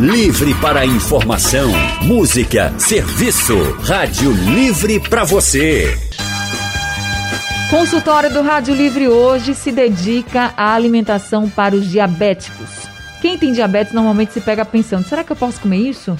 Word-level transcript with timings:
Livre 0.00 0.54
para 0.62 0.86
informação, 0.86 1.70
música, 2.00 2.72
serviço. 2.78 3.54
Rádio 3.82 4.32
Livre 4.32 4.98
para 4.98 5.24
você. 5.24 5.94
Consultório 7.68 8.32
do 8.32 8.40
Rádio 8.40 8.74
Livre 8.74 9.08
hoje 9.08 9.54
se 9.54 9.70
dedica 9.70 10.54
à 10.56 10.72
alimentação 10.72 11.50
para 11.50 11.74
os 11.74 11.86
diabéticos. 11.86 12.70
Quem 13.20 13.36
tem 13.36 13.52
diabetes 13.52 13.92
normalmente 13.92 14.32
se 14.32 14.40
pega 14.40 14.64
pensando: 14.64 15.06
será 15.06 15.22
que 15.22 15.32
eu 15.32 15.36
posso 15.36 15.60
comer 15.60 15.76
isso? 15.76 16.18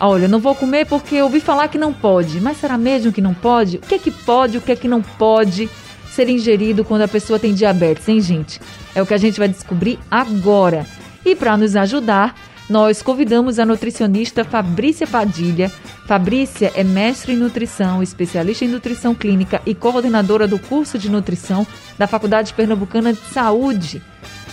Olha, 0.00 0.26
não 0.26 0.40
vou 0.40 0.56
comer 0.56 0.84
porque 0.84 1.14
eu 1.14 1.26
ouvi 1.26 1.38
falar 1.38 1.68
que 1.68 1.78
não 1.78 1.92
pode. 1.92 2.40
Mas 2.40 2.56
será 2.56 2.76
mesmo 2.76 3.12
que 3.12 3.20
não 3.20 3.32
pode? 3.32 3.76
O 3.76 3.80
que 3.80 3.94
é 3.94 3.98
que 4.00 4.10
pode, 4.10 4.58
o 4.58 4.60
que 4.60 4.72
é 4.72 4.76
que 4.76 4.88
não 4.88 5.00
pode 5.00 5.70
ser 6.10 6.28
ingerido 6.28 6.84
quando 6.84 7.02
a 7.02 7.08
pessoa 7.08 7.38
tem 7.38 7.54
diabetes, 7.54 8.08
hein, 8.08 8.20
gente? 8.20 8.60
É 8.92 9.00
o 9.00 9.06
que 9.06 9.14
a 9.14 9.18
gente 9.18 9.38
vai 9.38 9.46
descobrir 9.46 10.00
agora. 10.10 10.84
E 11.24 11.36
para 11.36 11.56
nos 11.56 11.76
ajudar, 11.76 12.34
nós 12.68 13.02
convidamos 13.02 13.58
a 13.58 13.66
nutricionista 13.66 14.44
Fabrícia 14.44 15.06
Padilha. 15.06 15.70
Fabrícia 16.06 16.72
é 16.74 16.82
mestre 16.82 17.34
em 17.34 17.36
nutrição, 17.36 18.02
especialista 18.02 18.64
em 18.64 18.68
nutrição 18.68 19.14
clínica 19.14 19.60
e 19.66 19.74
coordenadora 19.74 20.48
do 20.48 20.58
curso 20.58 20.98
de 20.98 21.10
nutrição 21.10 21.66
da 21.98 22.06
Faculdade 22.06 22.54
Pernambucana 22.54 23.12
de 23.12 23.20
Saúde. 23.32 24.02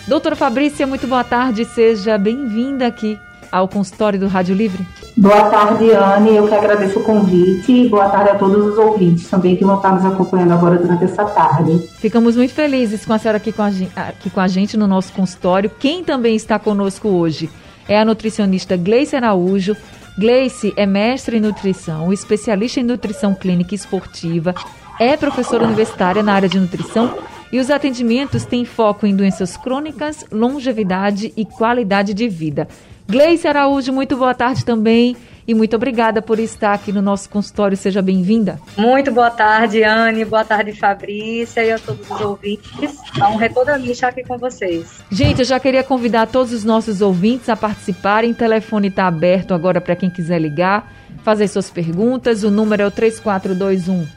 Doutora 0.08 0.36
Fabrícia, 0.36 0.86
muito 0.86 1.08
boa 1.08 1.24
tarde, 1.24 1.64
seja 1.64 2.18
bem-vinda 2.18 2.88
aqui 2.88 3.18
ao 3.52 3.68
consultório 3.68 4.20
do 4.20 4.28
Rádio 4.28 4.56
Livre. 4.56 4.86
Boa 5.16 5.50
tarde, 5.50 5.92
Anne. 5.92 6.36
Eu 6.36 6.48
que 6.48 6.54
agradeço 6.54 7.00
o 7.00 7.04
convite. 7.04 7.90
Boa 7.90 8.10
tarde 8.10 8.32
a 8.32 8.36
todos 8.36 8.66
os 8.66 8.78
ouvintes 8.78 9.30
também 9.30 9.56
que 9.58 9.66
vão 9.66 9.76
estar 9.76 9.92
nos 9.92 10.06
acompanhando 10.06 10.54
agora 10.54 10.78
durante 10.78 11.04
essa 11.04 11.26
tarde. 11.26 11.80
Ficamos 12.00 12.38
muito 12.38 12.54
felizes 12.54 13.06
com 13.06 13.14
a 13.14 13.20
senhora 13.20 13.38
aqui 13.38 13.52
com 13.52 13.62
a, 13.62 13.68
aqui 14.08 14.30
com 14.30 14.40
a 14.40 14.48
gente 14.48 14.78
no 14.78 14.88
nosso 14.88 15.12
consultório. 15.12 15.70
Quem 15.80 16.04
também 16.04 16.36
está 16.36 16.58
conosco 16.58 17.10
hoje 17.10 17.50
é 17.92 18.00
a 18.00 18.06
nutricionista 18.06 18.78
Gleice 18.78 19.18
Araújo. 19.18 19.76
Gleice 20.18 20.74
é 20.78 20.86
mestre 20.86 21.38
em 21.38 21.42
nutrição, 21.42 22.14
especialista 22.14 22.80
em 22.80 22.84
nutrição 22.84 23.34
clínica 23.34 23.74
e 23.74 23.76
esportiva, 23.76 24.56
é 24.98 25.18
professora 25.18 25.66
universitária 25.66 26.24
na 26.24 26.34
área 26.34 26.48
de 26.48 26.60
nutrição 26.60 27.18
e 27.52 27.60
os 27.60 27.70
atendimentos 27.70 28.46
têm 28.46 28.64
foco 28.64 29.06
em 29.06 29.16
doenças 29.16 29.58
crônicas, 29.58 30.26
longevidade 30.32 31.34
e 31.36 31.44
qualidade 31.44 32.14
de 32.14 32.30
vida. 32.30 32.66
Gleice 33.10 33.48
Araújo, 33.48 33.92
muito 33.92 34.16
boa 34.16 34.34
tarde 34.34 34.64
também 34.64 35.18
e 35.48 35.54
muito 35.54 35.76
obrigada 35.76 36.22
por 36.22 36.40
estar 36.40 36.74
aqui 36.74 36.92
no 36.92 37.02
nosso 37.02 37.30
consultório. 37.30 37.76
Seja 37.76 38.02
bem-vinda. 38.02 38.60
Muito 38.78 39.12
boa 39.12 39.30
tarde, 39.30 39.84
Anne. 39.84 40.24
Boa 40.26 40.44
tarde, 40.44 40.74
Fabrícia 40.74 41.64
e 41.64 41.72
a 41.72 41.80
todos 41.80 42.10
os 42.10 42.22
ouvintes. 42.22 42.98
É 43.20 43.26
um 43.26 43.54
toda 43.54 43.78
minha 43.78 43.92
estar 43.92 44.10
aqui 44.10 44.24
com 44.24 44.38
vocês. 44.38 45.04
Gente, 45.10 45.40
eu 45.40 45.46
já 45.46 45.60
queria 45.60 45.84
convidar 45.84 46.28
todos 46.28 46.54
os 46.54 46.64
nossos 46.64 47.02
ouvintes 47.02 47.50
a 47.50 47.56
participarem. 47.56 48.32
O 48.32 48.36
telefone 48.36 48.88
está 48.88 49.08
aberto 49.08 49.54
agora 49.54 49.82
para 49.82 49.96
quem 49.96 50.10
quiser 50.10 50.40
ligar, 50.40 50.92
fazer 51.24 51.48
suas 51.48 51.70
perguntas. 51.70 52.44
O 52.44 52.52
número 52.52 52.84
é 52.84 52.88
o 52.88 52.92
3421 52.92 54.08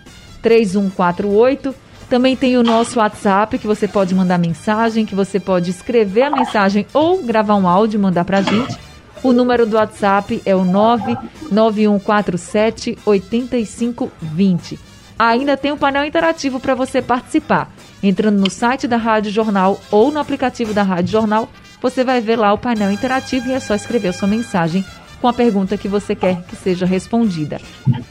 3148. 0.42 1.74
Também 2.08 2.36
tem 2.36 2.56
o 2.58 2.62
nosso 2.62 2.98
WhatsApp, 2.98 3.58
que 3.58 3.66
você 3.66 3.88
pode 3.88 4.14
mandar 4.14 4.38
mensagem, 4.38 5.06
que 5.06 5.14
você 5.14 5.40
pode 5.40 5.70
escrever 5.70 6.22
a 6.22 6.30
mensagem 6.30 6.86
ou 6.92 7.22
gravar 7.22 7.56
um 7.56 7.66
áudio 7.66 7.98
e 7.98 8.00
mandar 8.00 8.24
para 8.24 8.38
a 8.38 8.42
gente. 8.42 8.76
O 9.24 9.32
número 9.32 9.64
do 9.64 9.76
WhatsApp 9.76 10.42
é 10.44 10.54
o 10.54 10.66
99147 10.66 12.98
8520. 13.06 14.78
Ainda 15.18 15.56
tem 15.56 15.72
um 15.72 15.78
painel 15.78 16.04
interativo 16.04 16.60
para 16.60 16.74
você 16.74 17.00
participar. 17.00 17.72
Entrando 18.02 18.38
no 18.38 18.50
site 18.50 18.86
da 18.86 18.98
Rádio 18.98 19.32
Jornal 19.32 19.80
ou 19.90 20.12
no 20.12 20.20
aplicativo 20.20 20.74
da 20.74 20.82
Rádio 20.82 21.12
Jornal, 21.12 21.48
você 21.80 22.04
vai 22.04 22.20
ver 22.20 22.36
lá 22.36 22.52
o 22.52 22.58
painel 22.58 22.92
interativo 22.92 23.48
e 23.48 23.52
é 23.52 23.60
só 23.60 23.74
escrever 23.74 24.12
sua 24.12 24.28
mensagem 24.28 24.84
com 25.22 25.28
a 25.28 25.32
pergunta 25.32 25.78
que 25.78 25.88
você 25.88 26.14
quer 26.14 26.42
que 26.42 26.54
seja 26.54 26.84
respondida. 26.84 27.58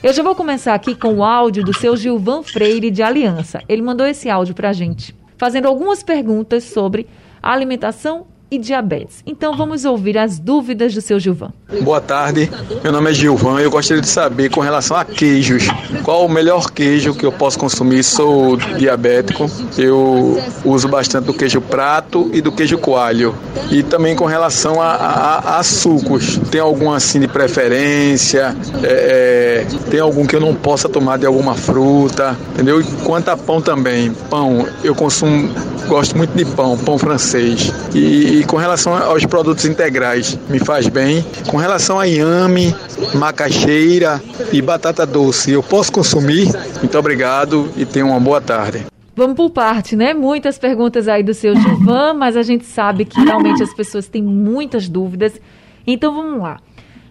Eu 0.02 0.14
já 0.14 0.24
vou 0.24 0.34
começar 0.34 0.74
aqui 0.74 0.96
com 0.96 1.14
o 1.14 1.24
áudio 1.24 1.64
do 1.64 1.78
seu 1.78 1.96
Gilvan 1.96 2.42
Freire 2.42 2.90
de 2.90 3.04
Aliança. 3.04 3.62
Ele 3.70 3.84
mandou 3.84 4.08
esse 4.08 4.32
áudio 4.32 4.56
para 4.56 4.70
a 4.70 4.74
gente, 4.74 5.16
fazendo 5.38 5.68
algumas 5.68 6.02
perguntas 6.02 6.64
sobre 6.64 7.06
alimentação 7.40 8.33
e 8.54 8.60
diabetes. 8.60 9.24
Então 9.26 9.58
vamos 9.58 9.84
ouvir 9.84 10.16
as 10.18 10.38
dúvidas 10.38 10.94
do 10.94 11.02
seu 11.02 11.20
Gilvan. 11.20 11.52
Boa 11.82 12.00
tarde, 12.00 12.50
meu 12.84 12.92
nome 12.92 13.10
é 13.10 13.14
Gilvan 13.14 13.60
e 13.60 13.64
eu 13.64 13.72
gostaria 13.72 14.02
de 14.02 14.08
saber 14.08 14.50
com 14.50 14.62
relação 14.62 14.96
a 14.96 15.04
queijos, 15.04 15.68
qual 16.04 16.26
o 16.26 16.30
melhor 16.30 16.70
queijo 16.70 17.16
que 17.16 17.26
eu 17.26 17.32
posso 17.32 17.58
consumir? 17.58 18.04
Sou 18.04 18.56
diabético, 18.58 19.50
eu 19.76 20.38
uso 20.64 20.88
bastante 20.88 21.26
do 21.26 21.34
queijo 21.34 21.60
prato 21.62 22.30
e 22.32 22.42
do 22.42 22.52
queijo 22.52 22.78
coalho. 22.78 23.34
E 23.72 23.82
também 23.82 24.16
com 24.16 24.26
relação 24.26 24.80
a, 24.80 24.92
a, 24.94 25.58
a 25.58 25.64
sucos, 25.64 26.38
tem 26.52 26.62
algum 26.62 26.92
assim 26.92 27.20
de 27.20 27.28
preferência? 27.28 28.56
É, 28.84 29.64
é, 29.64 29.90
tem 29.90 30.00
algum 30.00 30.28
que 30.28 30.36
eu 30.36 30.40
não 30.40 30.54
possa 30.54 30.88
tomar 30.88 31.18
de 31.18 31.26
alguma 31.26 31.56
fruta? 31.56 32.38
Entendeu? 32.54 32.82
E 32.82 32.84
quanto 33.04 33.30
a 33.30 33.38
pão 33.38 33.60
também, 33.62 34.12
pão, 34.30 34.68
eu 34.84 34.94
consumo, 34.94 35.50
gosto 35.88 36.16
muito 36.16 36.36
de 36.36 36.46
pão, 36.46 36.78
pão 36.78 37.00
francês. 37.00 37.72
E, 37.96 38.43
e 38.44 38.46
com 38.46 38.58
relação 38.58 38.96
aos 38.96 39.26
produtos 39.26 39.64
integrais, 39.66 40.38
me 40.50 40.60
faz 40.60 40.88
bem. 40.88 41.26
Com 41.48 41.58
relação 41.58 41.98
a 41.98 42.08
inhame, 42.08 42.76
macaxeira 43.16 44.22
e 44.52 44.62
batata 44.62 45.06
doce, 45.06 45.52
eu 45.52 45.64
posso 45.64 45.92
consumir? 45.92 46.50
Muito 46.80 46.98
obrigado 46.98 47.72
e 47.78 47.86
tenha 47.86 48.06
uma 48.06 48.20
boa 48.20 48.42
tarde. 48.42 48.86
Vamos 49.16 49.36
por 49.36 49.50
parte, 49.50 49.96
né? 49.96 50.14
Muitas 50.14 50.58
perguntas 50.58 51.08
aí 51.08 51.24
do 51.24 51.34
seu 51.34 51.56
Gilvan, 51.56 52.14
mas 52.16 52.36
a 52.36 52.44
gente 52.44 52.66
sabe 52.66 53.06
que 53.06 53.24
realmente 53.24 53.64
as 53.64 53.74
pessoas 53.74 54.08
têm 54.08 54.22
muitas 54.24 54.90
dúvidas. 54.90 55.40
Então 55.88 56.14
vamos 56.14 56.42
lá. 56.42 56.60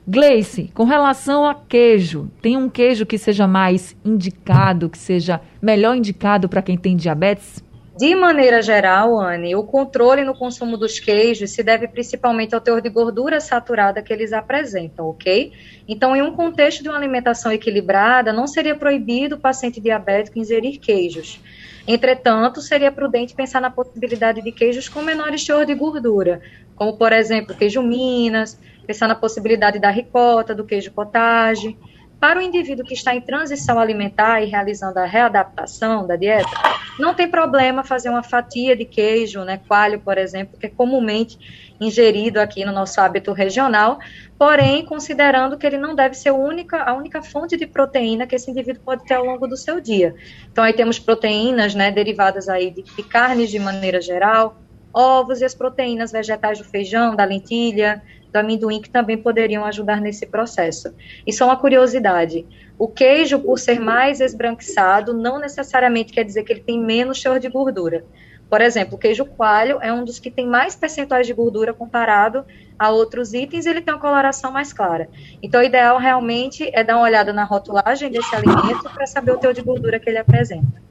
Gleice, 0.06 0.70
com 0.74 0.84
relação 0.84 1.46
a 1.46 1.54
queijo, 1.54 2.28
tem 2.42 2.56
um 2.56 2.68
queijo 2.68 3.06
que 3.06 3.16
seja 3.16 3.46
mais 3.46 3.96
indicado, 4.04 4.90
que 4.90 4.98
seja 4.98 5.40
melhor 5.62 5.96
indicado 5.96 6.48
para 6.48 6.60
quem 6.60 6.76
tem 6.76 6.96
diabetes? 6.96 7.62
De 7.96 8.14
maneira 8.14 8.62
geral, 8.62 9.20
Anne, 9.20 9.54
o 9.54 9.64
controle 9.64 10.24
no 10.24 10.34
consumo 10.34 10.78
dos 10.78 10.98
queijos 10.98 11.50
se 11.50 11.62
deve 11.62 11.86
principalmente 11.86 12.54
ao 12.54 12.60
teor 12.60 12.80
de 12.80 12.88
gordura 12.88 13.38
saturada 13.38 14.00
que 14.00 14.10
eles 14.10 14.32
apresentam, 14.32 15.08
ok? 15.08 15.52
Então, 15.86 16.16
em 16.16 16.22
um 16.22 16.34
contexto 16.34 16.82
de 16.82 16.88
uma 16.88 16.96
alimentação 16.96 17.52
equilibrada, 17.52 18.32
não 18.32 18.46
seria 18.46 18.74
proibido 18.74 19.36
o 19.36 19.38
paciente 19.38 19.78
diabético 19.78 20.38
ingerir 20.38 20.80
queijos. 20.80 21.38
Entretanto, 21.86 22.62
seria 22.62 22.90
prudente 22.90 23.34
pensar 23.34 23.60
na 23.60 23.70
possibilidade 23.70 24.40
de 24.40 24.52
queijos 24.52 24.88
com 24.88 25.02
menores 25.02 25.44
teor 25.44 25.66
de 25.66 25.74
gordura, 25.74 26.40
como, 26.74 26.96
por 26.96 27.12
exemplo, 27.12 27.54
queijo 27.54 27.82
Minas, 27.82 28.58
pensar 28.86 29.06
na 29.06 29.14
possibilidade 29.14 29.78
da 29.78 29.90
ricota, 29.90 30.54
do 30.54 30.64
queijo 30.64 30.92
cottage. 30.92 31.76
Para 32.22 32.38
o 32.38 32.42
indivíduo 32.42 32.84
que 32.84 32.94
está 32.94 33.12
em 33.16 33.20
transição 33.20 33.80
alimentar 33.80 34.40
e 34.42 34.46
realizando 34.46 34.96
a 34.98 35.04
readaptação 35.04 36.06
da 36.06 36.14
dieta, 36.14 36.48
não 36.96 37.14
tem 37.14 37.28
problema 37.28 37.82
fazer 37.82 38.10
uma 38.10 38.22
fatia 38.22 38.76
de 38.76 38.84
queijo, 38.84 39.42
né, 39.42 39.60
coalho, 39.66 39.98
por 39.98 40.16
exemplo, 40.16 40.56
que 40.56 40.66
é 40.66 40.68
comumente 40.68 41.36
ingerido 41.80 42.38
aqui 42.38 42.64
no 42.64 42.70
nosso 42.70 43.00
hábito 43.00 43.32
regional, 43.32 43.98
porém, 44.38 44.84
considerando 44.84 45.58
que 45.58 45.66
ele 45.66 45.78
não 45.78 45.96
deve 45.96 46.14
ser 46.14 46.28
a 46.28 46.34
única, 46.34 46.84
a 46.84 46.94
única 46.94 47.24
fonte 47.24 47.56
de 47.56 47.66
proteína 47.66 48.24
que 48.24 48.36
esse 48.36 48.48
indivíduo 48.48 48.84
pode 48.84 49.04
ter 49.04 49.14
ao 49.14 49.24
longo 49.24 49.48
do 49.48 49.56
seu 49.56 49.80
dia. 49.80 50.14
Então, 50.48 50.62
aí 50.62 50.74
temos 50.74 51.00
proteínas, 51.00 51.74
né, 51.74 51.90
derivadas 51.90 52.48
aí 52.48 52.70
de, 52.70 52.82
de 52.82 53.02
carnes 53.02 53.50
de 53.50 53.58
maneira 53.58 54.00
geral, 54.00 54.62
ovos 54.94 55.40
e 55.40 55.44
as 55.44 55.56
proteínas 55.56 56.12
vegetais 56.12 56.58
do 56.58 56.64
feijão, 56.64 57.16
da 57.16 57.24
lentilha, 57.24 58.00
do 58.32 58.38
amendoim 58.38 58.80
que 58.80 58.90
também 58.90 59.18
poderiam 59.18 59.64
ajudar 59.64 60.00
nesse 60.00 60.26
processo. 60.26 60.94
E 61.26 61.32
só 61.32 61.44
uma 61.44 61.56
curiosidade: 61.56 62.46
o 62.78 62.88
queijo, 62.88 63.38
por 63.38 63.58
ser 63.58 63.78
mais 63.78 64.20
esbranquiçado, 64.20 65.12
não 65.12 65.38
necessariamente 65.38 66.12
quer 66.12 66.24
dizer 66.24 66.42
que 66.42 66.52
ele 66.52 66.60
tem 66.60 66.82
menos 66.82 67.20
teor 67.20 67.38
de 67.38 67.48
gordura. 67.48 68.04
Por 68.48 68.60
exemplo, 68.60 68.96
o 68.96 68.98
queijo 68.98 69.24
coalho 69.24 69.78
é 69.80 69.90
um 69.90 70.04
dos 70.04 70.18
que 70.18 70.30
tem 70.30 70.46
mais 70.46 70.76
percentuais 70.76 71.26
de 71.26 71.32
gordura 71.32 71.72
comparado 71.72 72.44
a 72.78 72.90
outros 72.90 73.32
itens, 73.32 73.64
ele 73.64 73.80
tem 73.80 73.94
uma 73.94 74.00
coloração 74.00 74.52
mais 74.52 74.74
clara. 74.74 75.08
Então, 75.42 75.60
o 75.62 75.64
ideal 75.64 75.96
realmente 75.96 76.68
é 76.74 76.84
dar 76.84 76.96
uma 76.96 77.04
olhada 77.04 77.32
na 77.32 77.44
rotulagem 77.44 78.10
desse 78.10 78.34
alimento 78.34 78.90
para 78.92 79.06
saber 79.06 79.32
o 79.32 79.38
teor 79.38 79.54
de 79.54 79.62
gordura 79.62 79.98
que 79.98 80.10
ele 80.10 80.18
apresenta. 80.18 80.82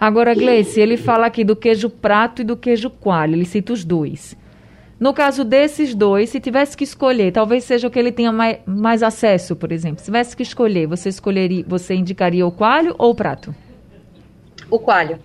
Agora, 0.00 0.34
Gleice, 0.34 0.80
ele 0.80 0.96
fala 0.96 1.26
aqui 1.26 1.44
do 1.44 1.54
queijo 1.54 1.88
prato 1.88 2.42
e 2.42 2.44
do 2.44 2.56
queijo 2.56 2.90
coalho, 2.90 3.34
ele 3.34 3.44
cita 3.44 3.72
os 3.72 3.84
dois. 3.84 4.36
No 4.98 5.12
caso 5.12 5.44
desses 5.44 5.94
dois, 5.94 6.30
se 6.30 6.38
tivesse 6.40 6.76
que 6.76 6.84
escolher, 6.84 7.32
talvez 7.32 7.64
seja 7.64 7.88
o 7.88 7.90
que 7.90 7.98
ele 7.98 8.12
tenha 8.12 8.32
mais, 8.32 8.58
mais 8.64 9.02
acesso, 9.02 9.56
por 9.56 9.72
exemplo. 9.72 9.98
Se 9.98 10.06
tivesse 10.06 10.36
que 10.36 10.42
escolher, 10.42 10.86
você 10.86 11.08
escolheria, 11.08 11.64
você 11.66 11.94
indicaria 11.94 12.46
o 12.46 12.52
coalho 12.52 12.94
ou 12.98 13.10
o 13.10 13.14
prato? 13.14 13.54
O 14.70 14.78
coalho. 14.78 15.18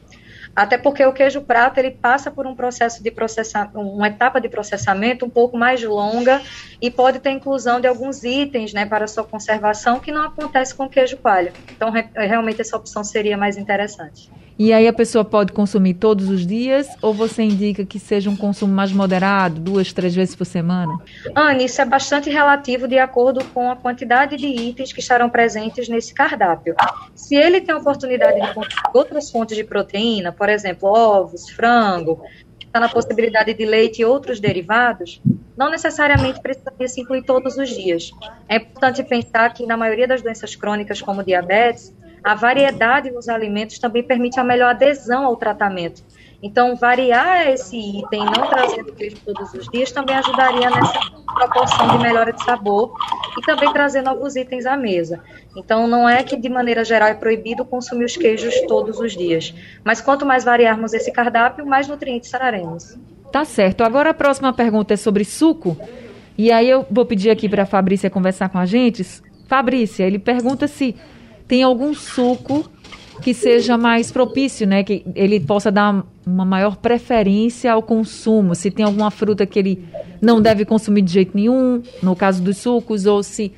Até 0.56 0.78
porque 0.78 1.06
o 1.06 1.14
queijo 1.14 1.42
prato 1.42 1.78
ele 1.78 1.92
passa 1.92 2.30
por 2.30 2.46
um 2.46 2.56
processo 2.56 3.02
de 3.02 3.12
processamento, 3.12 3.80
uma 3.80 4.08
etapa 4.08 4.42
de 4.42 4.50
processamento 4.50 5.26
um 5.26 5.30
pouco 5.30 5.56
mais 5.56 5.82
longa 5.82 6.42
e 6.82 6.90
pode 6.90 7.20
ter 7.20 7.30
inclusão 7.30 7.80
de 7.80 7.88
alguns 7.88 8.24
itens, 8.24 8.74
né, 8.74 8.86
para 8.86 9.08
sua 9.08 9.24
conservação 9.24 10.00
que 10.00 10.12
não 10.12 10.26
acontece 10.26 10.76
com 10.76 10.86
o 10.86 10.90
queijo 10.90 11.16
coalho. 11.18 11.54
Então, 11.72 11.92
re 11.92 12.10
realmente 12.14 12.60
essa 12.60 12.76
opção 12.76 13.04
seria 13.04 13.38
mais 13.38 13.58
interessante. 13.58 14.30
E 14.60 14.74
aí 14.74 14.90
a 14.90 14.94
pessoa 14.94 15.24
pode 15.24 15.54
consumir 15.54 15.94
todos 15.94 16.28
os 16.28 16.46
dias 16.46 16.86
ou 17.02 17.14
você 17.14 17.44
indica 17.44 17.86
que 17.86 17.98
seja 17.98 18.30
um 18.30 18.36
consumo 18.36 18.74
mais 18.74 18.92
moderado, 18.92 19.58
duas, 19.58 19.94
três 19.94 20.14
vezes 20.14 20.36
por 20.36 20.44
semana? 20.44 21.00
Anne, 21.34 21.64
isso 21.64 21.82
é 21.82 21.86
bastante 21.86 22.30
relativo 22.30 22.86
de 22.86 23.00
acordo 23.00 23.42
com 23.54 23.72
a 23.72 23.78
quantidade 23.78 24.36
de 24.36 24.48
itens 24.48 24.92
que 24.92 25.00
estarão 25.00 25.30
presentes 25.30 25.88
nesse 25.88 26.14
cardápio. 26.14 26.76
Se 27.16 27.38
ele 27.38 27.62
tem 27.62 27.74
a 27.74 27.78
oportunidade 27.78 28.42
de 28.42 28.54
consumir 28.54 28.82
outras 28.94 29.32
fontes 29.32 29.56
de 29.56 29.64
proteína, 29.64 30.34
por 30.34 30.50
exemplo, 30.50 30.90
ovos, 30.90 31.50
frango, 31.52 32.22
está 32.60 32.82
na 32.82 32.90
possibilidade 32.90 33.54
de 33.54 33.66
leite 33.66 34.02
e 34.02 34.06
outros 34.06 34.42
derivados, 34.42 35.22
não 35.58 35.72
necessariamente 35.72 36.42
precisaria 36.42 36.88
se 36.90 37.00
incluir 37.00 37.24
todos 37.24 37.58
os 37.58 37.70
dias. 37.70 38.12
É 38.48 38.58
importante 38.58 39.04
pensar 39.04 39.54
que 39.54 39.66
na 39.66 39.78
maioria 39.78 40.08
das 40.08 40.22
doenças 40.22 40.54
crônicas, 40.54 41.02
como 41.02 41.24
diabetes, 41.24 41.94
a 42.24 42.36
variedade 42.36 43.12
nos 43.12 43.30
alimentos 43.30 43.80
também 43.80 44.04
permite 44.04 44.40
a 44.40 44.44
melhor 44.44 44.72
adesão 44.72 45.26
ao 45.26 45.36
tratamento. 45.36 46.04
Então, 46.42 46.76
variar 46.76 47.50
esse 47.50 47.78
item, 47.78 48.24
não 48.24 48.48
trazendo 48.50 48.94
queijo 48.94 49.18
todos 49.26 49.54
os 49.54 49.68
dias, 49.68 49.92
também 49.92 50.16
ajudaria 50.16 50.70
nessa 50.70 51.00
proporção 51.34 51.88
de 51.90 51.98
melhora 51.98 52.32
de 52.32 52.42
sabor 52.46 52.94
e 53.38 53.42
também 53.42 53.72
trazer 53.74 54.02
novos 54.02 54.38
itens 54.38 54.66
à 54.66 54.78
mesa. 54.78 55.22
Então, 55.58 55.86
não 55.86 56.08
é 56.08 56.24
que 56.24 56.38
de 56.38 56.48
maneira 56.48 56.86
geral 56.86 57.10
é 57.10 57.14
proibido 57.14 57.66
consumir 57.66 58.06
os 58.06 58.16
queijos 58.16 58.54
todos 58.68 59.00
os 59.00 59.18
dias, 59.18 59.54
mas 59.84 60.00
quanto 60.00 60.26
mais 60.26 60.46
variarmos 60.46 60.94
esse 60.94 61.12
cardápio, 61.12 61.66
mais 61.66 61.90
nutrientes 61.90 62.32
traremos. 62.32 62.98
Tá 63.32 63.44
certo. 63.44 63.84
Agora 63.84 64.12
a 64.12 64.14
próxima 64.14 64.54
pergunta 64.54 64.94
é 64.94 64.98
sobre 64.98 65.26
suco. 65.26 65.78
E 66.38 66.52
aí 66.54 66.70
eu 66.70 66.86
vou 66.90 67.06
pedir 67.06 67.30
aqui 67.30 67.50
para 67.50 67.64
a 67.64 67.66
Fabrícia 67.66 68.10
conversar 68.10 68.48
com 68.48 68.58
a 68.58 68.66
gente. 68.66 69.06
Fabrícia, 69.46 70.06
ele 70.06 70.18
pergunta 70.18 70.68
se 70.68 70.96
tem 71.50 71.64
algum 71.64 71.96
suco 71.96 72.70
que 73.24 73.34
seja 73.34 73.76
mais 73.76 74.12
propício, 74.12 74.66
né? 74.66 74.84
Que 74.84 75.04
ele 75.16 75.40
possa 75.40 75.72
dar 75.72 76.06
uma 76.26 76.46
maior 76.46 76.78
preferência 76.78 77.74
ao 77.74 77.82
consumo. 77.82 78.54
Se 78.54 78.70
tem 78.70 78.86
alguma 78.86 79.10
fruta 79.10 79.46
que 79.46 79.58
ele 79.58 79.84
não 80.22 80.40
deve 80.40 80.64
consumir 80.64 81.02
de 81.02 81.12
jeito 81.12 81.36
nenhum, 81.36 81.82
no 82.04 82.16
caso 82.16 82.42
dos 82.42 82.58
sucos, 82.58 83.06
ou 83.08 83.24
se 83.24 83.52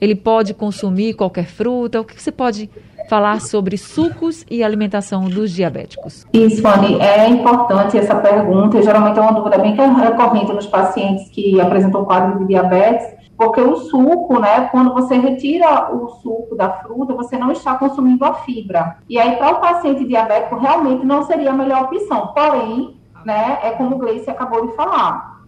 ele 0.00 0.16
pode 0.16 0.52
consumir 0.52 1.14
qualquer 1.14 1.46
fruta. 1.46 2.00
O 2.00 2.04
que 2.04 2.20
você 2.20 2.32
pode 2.32 2.68
falar 3.08 3.40
sobre 3.40 3.78
sucos 3.78 4.44
e 4.50 4.64
alimentação 4.64 5.28
dos 5.28 5.52
diabéticos? 5.52 6.26
Isso, 6.32 6.60
Fanny, 6.60 7.00
é 7.00 7.28
importante 7.28 7.96
essa 7.96 8.16
pergunta. 8.16 8.82
Geralmente 8.82 9.18
é 9.18 9.22
uma 9.22 9.32
dúvida 9.32 9.56
bem 9.58 9.74
recorrente 9.74 10.52
nos 10.52 10.66
pacientes 10.66 11.30
que 11.30 11.60
apresentam 11.60 12.04
quadro 12.04 12.40
de 12.40 12.48
diabetes 12.48 13.06
porque 13.36 13.60
o 13.60 13.76
suco, 13.76 14.38
né, 14.38 14.68
quando 14.70 14.94
você 14.94 15.16
retira 15.16 15.94
o 15.94 16.08
suco 16.08 16.56
da 16.56 16.70
fruta, 16.70 17.12
você 17.12 17.36
não 17.36 17.52
está 17.52 17.74
consumindo 17.76 18.24
a 18.24 18.34
fibra. 18.34 18.98
E 19.08 19.18
aí, 19.18 19.36
para 19.36 19.52
o 19.52 19.60
paciente 19.60 20.04
diabético, 20.04 20.56
realmente 20.56 21.04
não 21.04 21.22
seria 21.24 21.50
a 21.50 21.54
melhor 21.54 21.84
opção. 21.84 22.28
Porém, 22.28 22.98
né, 23.24 23.58
é 23.62 23.72
como 23.72 23.96
o 23.96 23.98
Gleice 23.98 24.30
acabou 24.30 24.66
de 24.66 24.74
falar. 24.74 25.42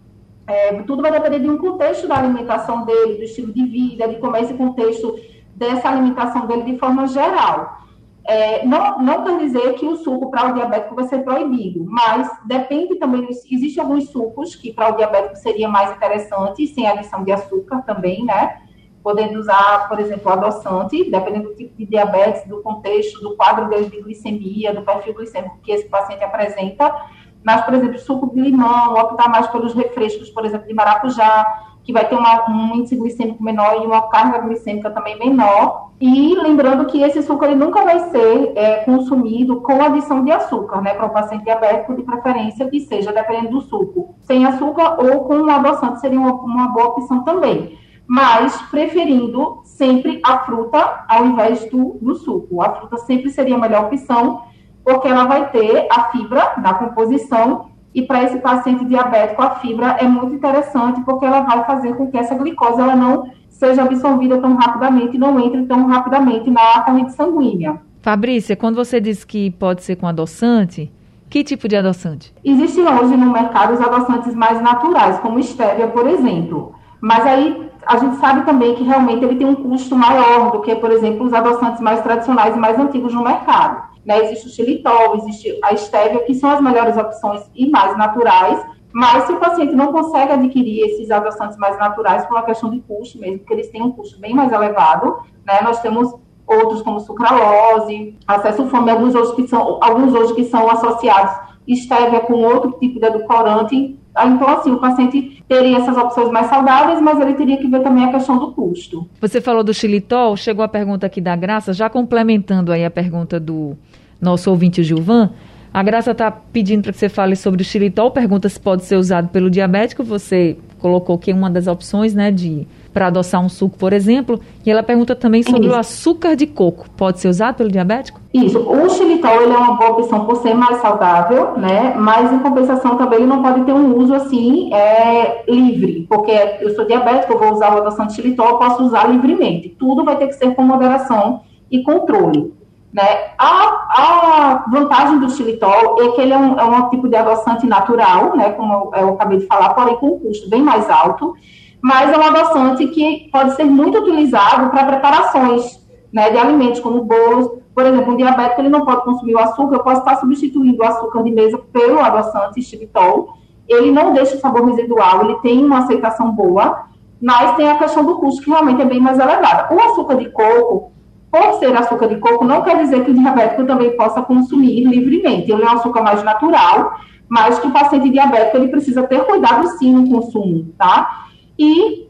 É, 0.47 0.73
tudo 0.83 1.03
vai 1.03 1.11
depender 1.11 1.41
de 1.41 1.49
um 1.49 1.59
contexto 1.59 2.07
da 2.07 2.17
alimentação 2.17 2.85
dele, 2.85 3.17
do 3.17 3.23
estilo 3.23 3.53
de 3.53 3.65
vida, 3.65 4.09
de 4.09 4.17
como 4.17 4.37
é 4.37 4.43
esse 4.43 4.55
contexto 4.55 5.15
dessa 5.55 5.89
alimentação 5.89 6.47
dele 6.47 6.63
de 6.63 6.79
forma 6.79 7.07
geral. 7.07 7.79
É, 8.29 8.63
não, 8.67 8.99
não 8.99 9.25
quer 9.25 9.39
dizer 9.39 9.73
que 9.77 9.87
o 9.87 9.97
suco 9.97 10.31
para 10.31 10.51
o 10.51 10.53
diabético 10.53 10.95
vai 10.95 11.07
ser 11.07 11.21
proibido, 11.25 11.83
mas 11.89 12.31
depende 12.45 12.97
também, 12.97 13.27
existem 13.27 13.83
alguns 13.83 14.11
sucos 14.11 14.55
que 14.55 14.71
para 14.71 14.93
o 14.93 14.97
diabético 14.99 15.37
seria 15.37 15.67
mais 15.67 15.97
interessante, 15.97 16.67
sem 16.67 16.87
adição 16.87 17.25
de 17.25 17.33
açúcar 17.33 17.81
também, 17.87 18.23
né? 18.27 18.61
Podendo 19.03 19.39
usar, 19.39 19.89
por 19.89 19.99
exemplo, 19.99 20.31
adoçante, 20.31 21.11
dependendo 21.11 21.49
do 21.49 21.55
tipo 21.55 21.75
de 21.75 21.87
diabetes, 21.87 22.47
do 22.47 22.61
contexto, 22.61 23.19
do 23.23 23.35
quadro 23.35 23.67
de 23.89 24.03
glicemia, 24.03 24.75
do 24.75 24.83
perfil 24.83 25.15
glicêmico 25.15 25.57
que 25.63 25.73
esse 25.73 25.89
paciente 25.89 26.23
apresenta. 26.23 26.95
Mas, 27.43 27.65
por 27.65 27.73
exemplo, 27.73 27.99
suco 27.99 28.35
de 28.35 28.43
limão, 28.43 28.93
optar 28.93 29.31
mais 29.31 29.47
pelos 29.47 29.73
refrescos, 29.73 30.29
por 30.29 30.45
exemplo, 30.45 30.69
de 30.69 30.75
maracujá, 30.75 31.78
que 31.89 31.93
vai 31.95 32.07
ter 32.07 32.17
uma, 32.17 32.51
um 32.51 32.75
índice 32.75 32.95
glicêmico 32.97 33.43
menor 33.43 33.81
e 33.83 33.87
uma 33.87 34.03
carga 34.11 34.41
glicêmica 34.41 34.91
também 34.91 35.19
menor. 35.19 35.89
E 35.99 36.35
lembrando 36.35 36.85
que 36.85 37.03
esse 37.03 37.23
suco 37.23 37.43
ele 37.47 37.55
nunca 37.55 37.83
vai 37.83 38.11
ser 38.11 38.53
é, 38.55 38.85
consumido 38.85 39.63
com 39.63 39.83
adição 39.83 40.23
de 40.23 40.31
açúcar, 40.31 40.83
né, 40.83 40.93
para 40.93 41.07
o 41.07 41.11
paciente 41.11 41.45
diabético, 41.45 41.97
de 41.97 42.03
preferência 42.03 42.69
que 42.69 42.81
seja, 42.81 43.11
dependendo 43.11 43.53
do 43.53 43.63
suco, 43.63 44.17
sem 44.21 44.45
açúcar 44.45 45.03
ou 45.03 45.25
com 45.25 45.37
um 45.37 45.49
adoçante 45.49 46.03
seria 46.03 46.21
uma, 46.21 46.33
uma 46.33 46.69
boa 46.69 46.89
opção 46.89 47.25
também. 47.25 47.79
Mas 48.07 48.61
preferindo 48.71 49.63
sempre 49.65 50.21
a 50.23 50.41
fruta 50.41 51.07
ao 51.09 51.25
invés 51.25 51.71
do, 51.71 51.97
do 52.03 52.17
suco. 52.17 52.61
A 52.61 52.75
fruta 52.75 52.99
sempre 52.99 53.31
seria 53.31 53.55
a 53.55 53.59
melhor 53.59 53.87
opção, 53.87 54.43
porque 54.85 55.09
ela 55.09 55.25
vai 55.25 55.49
ter 55.49 55.89
a 55.91 56.11
fibra 56.11 56.53
da 56.59 56.75
composição 56.75 57.68
e 57.99 58.03
para 58.03 58.23
esse 58.23 58.39
paciente 58.39 58.85
diabético, 58.85 59.43
a 59.43 59.57
fibra 59.57 59.97
é 59.99 60.07
muito 60.07 60.33
interessante 60.33 61.01
porque 61.01 61.27
ela 61.27 61.41
vai 61.41 61.65
fazer 61.65 61.97
com 61.97 62.09
que 62.09 62.17
essa 62.17 62.37
glicose 62.37 62.81
ela 62.81 62.95
não 62.95 63.29
seja 63.49 63.83
absorvida 63.83 64.39
tão 64.39 64.55
rapidamente 64.55 65.17
e 65.17 65.19
não 65.19 65.39
entre 65.41 65.67
tão 65.67 65.85
rapidamente 65.89 66.49
na 66.49 66.81
corrente 66.83 67.13
sanguínea. 67.13 67.81
Fabrícia, 68.01 68.55
quando 68.55 68.77
você 68.77 69.01
diz 69.01 69.25
que 69.25 69.51
pode 69.51 69.83
ser 69.83 69.97
com 69.97 70.07
adoçante, 70.07 70.93
que 71.29 71.43
tipo 71.43 71.67
de 71.67 71.75
adoçante? 71.75 72.33
Existem 72.45 72.87
hoje 72.87 73.17
no 73.17 73.33
mercado 73.33 73.75
os 73.75 73.81
adoçantes 73.81 74.33
mais 74.33 74.63
naturais, 74.63 75.19
como 75.19 75.41
estévia, 75.41 75.89
por 75.89 76.07
exemplo. 76.07 76.75
Mas 77.01 77.27
aí 77.27 77.69
a 77.85 77.97
gente 77.97 78.17
sabe 78.19 78.47
também 78.47 78.77
que 78.77 78.85
realmente 78.85 79.25
ele 79.25 79.35
tem 79.35 79.47
um 79.47 79.57
custo 79.57 79.97
maior 79.97 80.53
do 80.53 80.61
que, 80.61 80.73
por 80.77 80.93
exemplo, 80.93 81.27
os 81.27 81.33
adoçantes 81.33 81.81
mais 81.81 82.01
tradicionais 82.01 82.55
e 82.55 82.59
mais 82.61 82.79
antigos 82.79 83.13
no 83.13 83.25
mercado. 83.25 83.88
Né? 84.09 84.25
Existe 84.25 84.47
o 84.47 84.51
xilitol, 84.51 85.19
existe 85.19 85.59
a 85.63 85.75
estévia, 85.75 86.25
que 86.25 86.35
são 86.35 86.49
as 86.51 86.63
melhores 86.63 86.97
opções 86.97 87.43
e 87.55 87.69
mais 87.69 87.95
naturais, 87.99 88.59
mas 88.91 89.25
se 89.25 89.33
o 89.35 89.37
paciente 89.39 89.75
não 89.75 89.93
consegue 89.93 90.33
adquirir 90.33 90.81
esses 90.87 91.11
adoçantes 91.11 91.59
mais 91.59 91.79
naturais 91.79 92.25
por 92.25 92.35
uma 92.35 92.43
questão 92.43 92.71
de 92.71 92.81
custo 92.81 93.19
mesmo, 93.19 93.41
porque 93.41 93.53
eles 93.53 93.69
têm 93.69 93.83
um 93.83 93.93
custo 93.93 94.19
bem 94.19 94.33
mais 94.33 94.51
elevado, 94.51 95.19
né? 95.47 95.61
Nós 95.63 95.83
temos 95.83 96.15
outros 96.47 96.81
como 96.81 97.01
sucralose, 97.01 98.17
acesso 98.27 98.67
fome, 98.69 98.91
alguns 98.91 99.15
hoje 99.15 99.37
que 99.37 99.47
são 99.47 99.79
alguns 99.83 100.15
hoje 100.15 100.35
que 100.35 100.45
são 100.45 100.71
associados 100.71 101.49
estévia 101.69 102.21
com 102.21 102.35
outro 102.35 102.73
tipo 102.81 102.99
de 102.99 103.07
edulcorante. 103.07 103.99
Então, 104.21 104.49
assim, 104.49 104.73
o 104.73 104.81
paciente 104.81 105.45
teria 105.47 105.79
essas 105.79 105.97
opções 105.97 106.31
mais 106.31 106.49
saudáveis, 106.49 107.01
mas 107.01 107.21
ele 107.21 107.35
teria 107.35 107.57
que 107.57 107.69
ver 107.69 107.83
também 107.83 108.05
a 108.05 108.11
questão 108.11 108.37
do 108.37 108.53
custo. 108.53 109.07
Você 109.21 109.41
falou 109.41 109.63
do 109.63 109.73
xilitol, 109.73 110.37
chegou 110.37 110.65
a 110.65 110.69
pergunta 110.69 111.07
aqui 111.07 111.21
da 111.21 111.37
Graça, 111.37 111.73
já 111.73 111.89
complementando 111.89 112.73
aí 112.73 112.85
a 112.85 112.91
pergunta 112.91 113.39
do 113.39 113.77
nosso 114.21 114.51
ouvinte 114.51 114.83
Gilvan, 114.83 115.31
a 115.73 115.83
Graça 115.83 116.13
está 116.13 116.31
pedindo 116.31 116.83
para 116.83 116.93
que 116.93 116.99
você 116.99 117.09
fale 117.09 117.37
sobre 117.37 117.63
o 117.63 117.65
xilitol, 117.65 118.11
pergunta 118.11 118.49
se 118.49 118.59
pode 118.59 118.85
ser 118.85 118.97
usado 118.97 119.29
pelo 119.29 119.51
diabético. 119.51 120.03
Você 120.03 120.57
colocou 120.79 121.19
que 121.19 121.33
uma 121.33 121.51
das 121.51 121.67
opções, 121.67 122.15
né, 122.15 122.31
de 122.31 122.67
para 122.93 123.09
adoçar 123.09 123.41
um 123.41 123.49
suco, 123.49 123.79
por 123.79 123.93
exemplo. 123.93 124.41
E 124.67 124.71
ela 124.71 124.83
pergunta 124.83 125.15
também 125.15 125.43
sobre 125.43 125.67
Isso. 125.67 125.77
o 125.77 125.79
açúcar 125.79 126.35
de 126.35 126.47
coco. 126.47 126.89
Pode 126.97 127.21
ser 127.21 127.29
usado 127.29 127.55
pelo 127.55 127.71
diabético? 127.71 128.21
Isso. 128.35 128.59
O 128.59 128.89
xilitol 128.89 129.43
ele 129.43 129.53
é 129.53 129.57
uma 129.57 129.75
boa 129.75 129.91
opção 129.91 130.25
por 130.25 130.37
ser 130.37 130.55
mais 130.55 130.81
saudável, 130.81 131.57
né? 131.57 131.95
Mas 131.97 132.33
em 132.33 132.41
compensação 132.41 132.97
também 132.97 133.21
ele 133.21 133.29
não 133.29 133.43
pode 133.43 133.63
ter 133.63 133.73
um 133.73 133.97
uso 133.97 134.15
assim 134.15 134.75
é, 134.75 135.45
livre, 135.49 136.07
porque 136.09 136.33
eu 136.61 136.75
sou 136.75 136.87
diabético, 136.87 137.35
eu 137.35 137.39
vou 137.39 137.53
usar 137.53 137.75
o 137.75 137.79
adoçante 137.79 138.15
xilitol, 138.15 138.49
eu 138.49 138.59
posso 138.59 138.83
usar 138.83 139.09
livremente. 139.09 139.69
Tudo 139.79 140.05
vai 140.05 140.17
ter 140.17 140.27
que 140.27 140.35
ser 140.35 140.55
com 140.55 140.63
moderação 140.63 141.43
e 141.71 141.83
controle. 141.83 142.53
Né? 142.99 143.31
A, 143.39 143.85
a 143.91 144.65
vantagem 144.69 145.21
do 145.21 145.31
xilitol 145.31 146.03
é 146.03 146.09
que 146.09 146.21
ele 146.21 146.33
é 146.33 146.37
um, 146.37 146.59
é 146.59 146.65
um 146.65 146.89
tipo 146.89 147.09
de 147.09 147.15
adoçante 147.15 147.65
natural, 147.65 148.37
né, 148.37 148.51
como 148.51 148.73
eu, 148.73 148.91
eu 149.01 149.09
acabei 149.11 149.39
de 149.39 149.47
falar, 149.47 149.73
porém 149.75 149.95
com 149.99 150.17
um 150.17 150.19
custo 150.19 150.51
bem 150.51 150.61
mais 150.61 150.91
alto, 150.91 151.33
mas 151.81 152.13
é 152.13 152.19
um 152.19 152.23
adoçante 152.25 152.89
que 152.89 153.29
pode 153.31 153.55
ser 153.55 153.63
muito 153.63 153.99
utilizado 153.99 154.69
para 154.71 154.85
preparações 154.85 155.81
né, 156.13 156.29
de 156.29 156.39
alimentos, 156.39 156.81
como 156.81 157.05
bolos. 157.05 157.63
Por 157.73 157.87
exemplo, 157.87 158.15
um 158.15 158.17
diabético 158.17 158.63
ele 158.63 158.69
não 158.69 158.85
pode 158.85 159.05
consumir 159.05 159.37
o 159.37 159.39
açúcar, 159.39 159.77
eu 159.77 159.85
posso 159.85 160.01
estar 160.01 160.17
substituindo 160.17 160.83
o 160.83 160.85
açúcar 160.85 161.23
de 161.23 161.31
mesa 161.31 161.57
pelo 161.73 162.01
adoçante 162.01 162.61
xilitol. 162.61 163.35
Ele 163.69 163.93
não 163.93 164.13
deixa 164.13 164.39
sabor 164.39 164.65
residual, 164.65 165.25
ele 165.25 165.37
tem 165.37 165.65
uma 165.65 165.85
aceitação 165.85 166.33
boa, 166.33 166.87
mas 167.23 167.55
tem 167.55 167.71
a 167.71 167.79
questão 167.79 168.05
do 168.05 168.17
custo 168.17 168.43
que 168.43 168.51
realmente 168.51 168.83
é 168.83 168.87
bem 168.87 168.99
mais 168.99 169.21
elevada. 169.21 169.73
O 169.73 169.81
açúcar 169.81 170.17
de 170.17 170.29
coco, 170.33 170.98
por 171.31 171.59
ser 171.59 171.77
açúcar 171.77 172.09
de 172.09 172.17
coco, 172.17 172.45
não 172.45 172.63
quer 172.63 172.79
dizer 172.79 173.05
que 173.05 173.11
o 173.11 173.15
diabético 173.15 173.65
também 173.65 173.97
possa 173.97 174.23
consumir 174.23 174.85
livremente. 174.85 175.51
Ele 175.51 175.63
é 175.63 175.67
um 175.67 175.77
açúcar 175.77 176.03
mais 176.03 176.23
natural, 176.23 176.99
mas 177.29 177.59
que 177.59 177.67
o 177.67 177.71
paciente 177.71 178.09
diabético 178.09 178.57
ele 178.57 178.69
precisa 178.69 179.03
ter 179.03 179.21
cuidado 179.25 179.69
sim 179.79 179.93
no 179.93 180.09
consumo, 180.09 180.73
tá? 180.79 181.27
E 181.59 182.09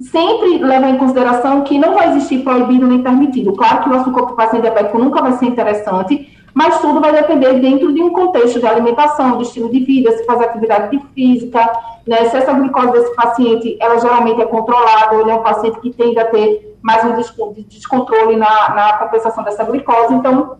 sempre 0.00 0.58
levar 0.58 0.90
em 0.90 0.98
consideração 0.98 1.62
que 1.62 1.78
não 1.78 1.94
vai 1.94 2.10
existir 2.10 2.42
proibido 2.42 2.86
nem 2.86 3.02
permitido. 3.02 3.52
Claro 3.52 3.82
que 3.82 3.90
o 3.90 3.94
açúcar 3.94 4.24
para 4.24 4.32
o 4.32 4.36
paciente 4.36 4.62
diabético 4.62 4.98
nunca 4.98 5.22
vai 5.22 5.32
ser 5.32 5.46
interessante, 5.46 6.28
mas 6.52 6.80
tudo 6.80 7.00
vai 7.00 7.12
depender 7.12 7.60
dentro 7.60 7.92
de 7.94 8.02
um 8.02 8.10
contexto 8.10 8.58
de 8.60 8.66
alimentação, 8.66 9.36
do 9.36 9.42
estilo 9.42 9.70
de 9.70 9.80
vida, 9.80 10.10
se 10.12 10.24
faz 10.24 10.40
atividade 10.40 11.00
física, 11.14 11.70
né? 12.06 12.24
Se 12.24 12.36
essa 12.36 12.52
glicose 12.52 12.92
desse 12.92 13.14
paciente, 13.14 13.76
ela 13.80 13.98
geralmente 13.98 14.40
é 14.40 14.46
controlada, 14.46 15.14
ou 15.14 15.22
ele 15.22 15.30
é 15.30 15.34
um 15.34 15.42
paciente 15.42 15.80
que 15.80 15.90
tende 15.90 16.18
a 16.18 16.26
ter 16.26 16.69
mais 16.82 17.04
um 17.04 17.16
descontrole 17.68 18.36
na, 18.36 18.74
na 18.74 18.92
compensação 18.94 19.44
dessa 19.44 19.64
glicose, 19.64 20.14
então 20.14 20.56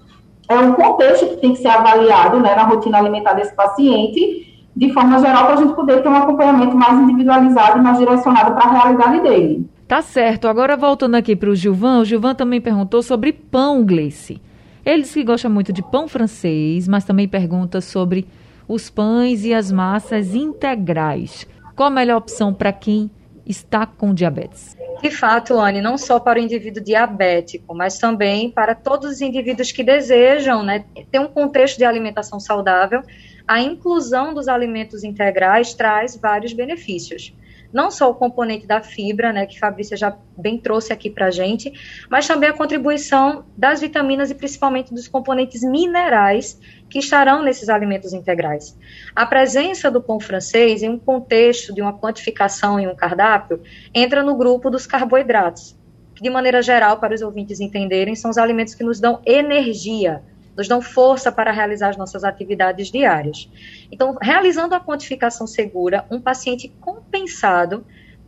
é 0.48 0.58
um 0.58 0.74
contexto 0.74 1.26
que 1.28 1.36
tem 1.36 1.52
que 1.52 1.60
ser 1.60 1.68
avaliado 1.68 2.40
né, 2.40 2.54
na 2.54 2.64
rotina 2.64 2.98
alimentar 2.98 3.34
desse 3.34 3.54
paciente, 3.54 4.68
de 4.74 4.92
forma 4.92 5.18
geral, 5.18 5.46
para 5.46 5.54
a 5.54 5.56
gente 5.56 5.74
poder 5.74 6.02
ter 6.02 6.08
um 6.08 6.16
acompanhamento 6.16 6.76
mais 6.76 6.98
individualizado 6.98 7.78
e 7.78 7.80
mais 7.80 7.98
direcionado 7.98 8.54
para 8.54 8.64
a 8.64 8.72
realidade 8.72 9.20
dele. 9.20 9.68
Tá 9.86 10.02
certo. 10.02 10.46
Agora 10.46 10.76
voltando 10.76 11.16
aqui 11.16 11.34
para 11.34 11.50
o 11.50 11.54
Gilvan, 11.54 12.00
o 12.00 12.04
Gilvan 12.04 12.34
também 12.34 12.60
perguntou 12.60 13.02
sobre 13.02 13.32
pão, 13.32 13.84
Gleice. 13.84 14.40
Ele 14.84 15.02
diz 15.02 15.12
que 15.12 15.24
gosta 15.24 15.48
muito 15.48 15.72
de 15.72 15.82
pão 15.82 16.08
francês, 16.08 16.88
mas 16.88 17.04
também 17.04 17.28
pergunta 17.28 17.80
sobre 17.80 18.26
os 18.66 18.88
pães 18.88 19.44
e 19.44 19.52
as 19.52 19.70
massas 19.70 20.34
integrais. 20.34 21.46
Qual 21.74 21.88
a 21.88 21.90
melhor 21.90 22.18
opção 22.18 22.54
para 22.54 22.72
quem 22.72 23.10
está 23.50 23.84
com 23.86 24.14
diabetes? 24.14 24.76
De 25.02 25.10
fato, 25.10 25.58
Anne, 25.58 25.80
não 25.80 25.96
só 25.96 26.20
para 26.20 26.38
o 26.38 26.42
indivíduo 26.42 26.82
diabético, 26.82 27.74
mas 27.74 27.98
também 27.98 28.50
para 28.50 28.74
todos 28.74 29.10
os 29.10 29.20
indivíduos 29.20 29.72
que 29.72 29.82
desejam 29.82 30.62
né, 30.62 30.84
ter 31.10 31.18
um 31.18 31.28
contexto 31.28 31.78
de 31.78 31.84
alimentação 31.84 32.38
saudável, 32.38 33.02
a 33.48 33.60
inclusão 33.60 34.32
dos 34.32 34.46
alimentos 34.46 35.02
integrais 35.02 35.74
traz 35.74 36.16
vários 36.16 36.52
benefícios 36.52 37.34
não 37.72 37.90
só 37.90 38.10
o 38.10 38.14
componente 38.14 38.66
da 38.66 38.82
fibra, 38.82 39.32
né, 39.32 39.46
que 39.46 39.58
Fabrícia 39.58 39.96
já 39.96 40.16
bem 40.36 40.58
trouxe 40.58 40.92
aqui 40.92 41.08
para 41.08 41.26
a 41.26 41.30
gente, 41.30 41.72
mas 42.08 42.26
também 42.26 42.48
a 42.48 42.52
contribuição 42.52 43.44
das 43.56 43.80
vitaminas 43.80 44.30
e 44.30 44.34
principalmente 44.34 44.92
dos 44.92 45.06
componentes 45.06 45.62
minerais 45.62 46.58
que 46.88 46.98
estarão 46.98 47.42
nesses 47.42 47.68
alimentos 47.68 48.12
integrais. 48.12 48.76
A 49.14 49.24
presença 49.24 49.90
do 49.90 50.02
pão 50.02 50.18
francês 50.18 50.82
em 50.82 50.88
um 50.88 50.98
contexto 50.98 51.74
de 51.74 51.80
uma 51.80 51.96
quantificação 51.96 52.80
em 52.80 52.88
um 52.88 52.94
cardápio 52.94 53.62
entra 53.94 54.22
no 54.22 54.36
grupo 54.36 54.70
dos 54.70 54.86
carboidratos, 54.86 55.76
que 56.14 56.22
de 56.22 56.30
maneira 56.30 56.60
geral, 56.60 56.98
para 56.98 57.14
os 57.14 57.22
ouvintes 57.22 57.60
entenderem, 57.60 58.14
são 58.14 58.30
os 58.30 58.38
alimentos 58.38 58.74
que 58.74 58.84
nos 58.84 59.00
dão 59.00 59.20
energia, 59.24 60.22
nos 60.60 60.68
dão 60.68 60.82
força 60.82 61.32
para 61.32 61.50
realizar 61.50 61.88
as 61.88 61.96
nossas 61.96 62.22
atividades 62.22 62.90
diárias. 62.90 63.50
Então, 63.90 64.14
realizando 64.20 64.74
a 64.74 64.80
quantificação 64.80 65.46
segura, 65.46 66.04
um 66.10 66.20
paciente 66.20 66.68
compensado 66.78 67.82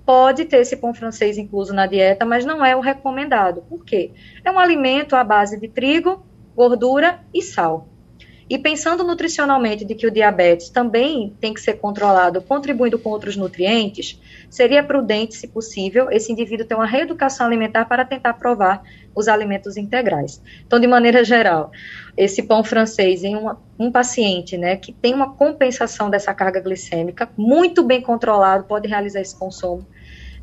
pode 0.07 0.47
ter 0.47 0.57
esse 0.57 0.75
pão 0.79 0.95
francês 0.95 1.37
incluso 1.37 1.75
na 1.75 1.87
dieta, 1.87 2.25
mas 2.25 2.47
não 2.47 2.65
é 2.65 2.75
o 2.75 2.81
recomendado. 2.81 3.62
Por 3.69 3.85
quê? 3.85 4.12
É 4.43 4.51
um 4.51 4.59
alimento 4.59 5.15
à 5.15 5.23
base 5.23 5.61
de 5.61 5.69
trigo, 5.69 6.25
gordura 6.57 7.21
e 7.35 7.43
sal. 7.43 7.87
E 8.49 8.59
pensando 8.59 9.05
nutricionalmente 9.05 9.85
de 9.85 9.95
que 9.95 10.07
o 10.07 10.11
diabetes 10.11 10.71
também 10.71 11.37
tem 11.39 11.53
que 11.53 11.61
ser 11.61 11.75
controlado, 11.75 12.41
contribuindo 12.41 12.99
com 12.99 13.11
outros 13.11 13.37
nutrientes, 13.37 14.19
seria 14.53 14.85
prudente, 14.85 15.35
se 15.35 15.49
possível, 15.49 16.11
esse 16.11 16.31
indivíduo 16.31 16.67
ter 16.67 16.75
uma 16.75 16.85
reeducação 16.85 17.47
alimentar 17.47 17.87
para 17.87 18.05
tentar 18.05 18.35
provar 18.35 18.83
os 19.15 19.27
alimentos 19.27 19.79
integrais. 19.79 20.43
Então, 20.67 20.79
de 20.79 20.87
maneira 20.87 21.25
geral, 21.25 21.71
esse 22.19 22.43
pão 22.43 22.63
francês 22.63 23.25
em 23.25 23.35
uma, 23.35 23.59
um 23.79 23.91
paciente 23.91 24.59
né, 24.59 24.77
que 24.77 24.93
tem 24.93 25.15
uma 25.15 25.33
compensação 25.33 26.11
dessa 26.11 26.35
carga 26.35 26.61
glicêmica, 26.61 27.31
muito 27.35 27.83
bem 27.83 28.03
controlado, 28.03 28.65
pode 28.65 28.87
realizar 28.87 29.23
esse 29.23 29.35
consumo, 29.35 29.87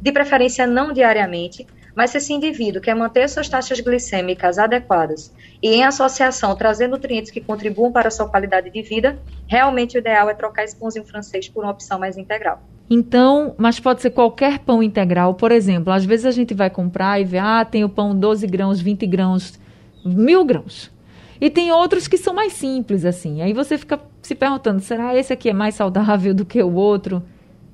de 0.01 0.11
preferência 0.11 0.65
não 0.65 0.91
diariamente, 0.91 1.67
mas 1.93 2.09
se 2.09 2.17
esse 2.17 2.33
indivíduo 2.33 2.81
quer 2.81 2.95
manter 2.95 3.29
suas 3.29 3.47
taxas 3.47 3.79
glicêmicas 3.79 4.57
adequadas 4.57 5.31
e 5.61 5.75
em 5.75 5.83
associação 5.83 6.55
trazer 6.55 6.87
nutrientes 6.87 7.29
que 7.29 7.41
contribuam 7.41 7.91
para 7.91 8.07
a 8.07 8.11
sua 8.11 8.27
qualidade 8.27 8.71
de 8.71 8.81
vida, 8.81 9.19
realmente 9.47 9.97
o 9.97 9.99
ideal 9.99 10.31
é 10.31 10.33
trocar 10.33 10.63
esse 10.63 10.75
pãozinho 10.75 11.05
francês 11.05 11.47
por 11.47 11.63
uma 11.63 11.73
opção 11.73 11.99
mais 11.99 12.17
integral. 12.17 12.59
Então, 12.89 13.53
mas 13.57 13.79
pode 13.79 14.01
ser 14.01 14.09
qualquer 14.09 14.59
pão 14.59 14.81
integral. 14.81 15.35
Por 15.35 15.51
exemplo, 15.51 15.93
às 15.93 16.03
vezes 16.03 16.25
a 16.25 16.31
gente 16.31 16.53
vai 16.53 16.69
comprar 16.69 17.21
e 17.21 17.23
vê, 17.23 17.37
ah, 17.37 17.63
tem 17.63 17.83
o 17.83 17.89
pão 17.89 18.15
12 18.15 18.47
grãos, 18.47 18.81
20 18.81 19.05
grãos, 19.05 19.59
mil 20.03 20.43
grãos. 20.43 20.91
E 21.39 21.49
tem 21.49 21.71
outros 21.71 22.07
que 22.07 22.17
são 22.17 22.33
mais 22.33 22.53
simples, 22.53 23.05
assim. 23.05 23.41
Aí 23.41 23.53
você 23.53 23.77
fica 23.77 23.99
se 24.21 24.33
perguntando, 24.33 24.81
será 24.81 25.15
esse 25.15 25.31
aqui 25.31 25.49
é 25.49 25.53
mais 25.53 25.75
saudável 25.75 26.33
do 26.33 26.43
que 26.45 26.61
o 26.61 26.73
outro? 26.73 27.23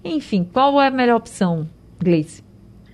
Enfim, 0.03 0.47
qual 0.51 0.79
é 0.81 0.87
a 0.87 0.91
melhor 0.91 1.17
opção, 1.17 1.67
Gleice? 1.99 2.43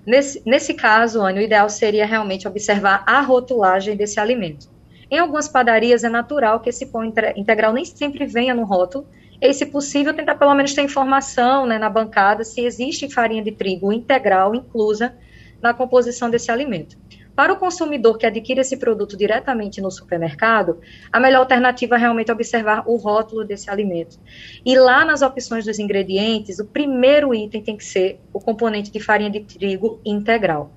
Nesse, 0.05 0.41
nesse 0.45 0.73
caso, 0.73 1.21
Anne, 1.21 1.39
o 1.39 1.43
ideal 1.43 1.69
seria 1.69 2.05
realmente 2.05 2.47
observar 2.47 3.03
a 3.05 3.19
rotulagem 3.21 3.95
desse 3.95 4.19
alimento. 4.19 4.69
Em 5.09 5.19
algumas 5.19 5.47
padarias 5.47 6.03
é 6.03 6.09
natural 6.09 6.61
que 6.61 6.69
esse 6.69 6.85
pão 6.85 7.03
integral 7.35 7.73
nem 7.73 7.83
sempre 7.83 8.25
venha 8.25 8.55
no 8.55 8.63
rótulo, 8.63 9.05
e, 9.41 9.53
se 9.53 9.65
possível, 9.65 10.13
tentar 10.13 10.35
pelo 10.35 10.53
menos 10.53 10.73
ter 10.73 10.83
informação 10.83 11.65
né, 11.65 11.79
na 11.79 11.89
bancada 11.89 12.43
se 12.43 12.61
existe 12.61 13.09
farinha 13.09 13.43
de 13.43 13.51
trigo 13.51 13.91
integral 13.91 14.53
inclusa 14.53 15.15
na 15.61 15.73
composição 15.73 16.29
desse 16.29 16.51
alimento. 16.51 16.97
Para 17.35 17.53
o 17.53 17.57
consumidor 17.57 18.17
que 18.17 18.25
adquire 18.25 18.59
esse 18.59 18.77
produto 18.77 19.17
diretamente 19.17 19.81
no 19.81 19.89
supermercado, 19.89 20.79
a 21.11 21.19
melhor 21.19 21.39
alternativa 21.39 21.95
é 21.95 21.97
realmente 21.97 22.31
observar 22.31 22.83
o 22.85 22.97
rótulo 22.97 23.45
desse 23.45 23.69
alimento. 23.69 24.19
E 24.65 24.77
lá 24.77 25.05
nas 25.05 25.21
opções 25.21 25.65
dos 25.65 25.79
ingredientes, 25.79 26.59
o 26.59 26.65
primeiro 26.65 27.33
item 27.33 27.63
tem 27.63 27.77
que 27.77 27.85
ser 27.85 28.19
o 28.33 28.39
componente 28.39 28.91
de 28.91 28.99
farinha 28.99 29.29
de 29.29 29.39
trigo 29.39 30.01
integral. 30.05 30.73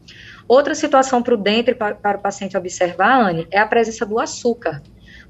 Outra 0.47 0.75
situação 0.75 1.23
prudente 1.23 1.75
para, 1.75 1.95
para 1.95 2.19
o 2.19 2.23
paciente 2.23 2.57
observar, 2.57 3.29
Anne, 3.29 3.47
é 3.51 3.59
a 3.59 3.67
presença 3.67 4.07
do 4.07 4.21
açúcar. 4.21 4.81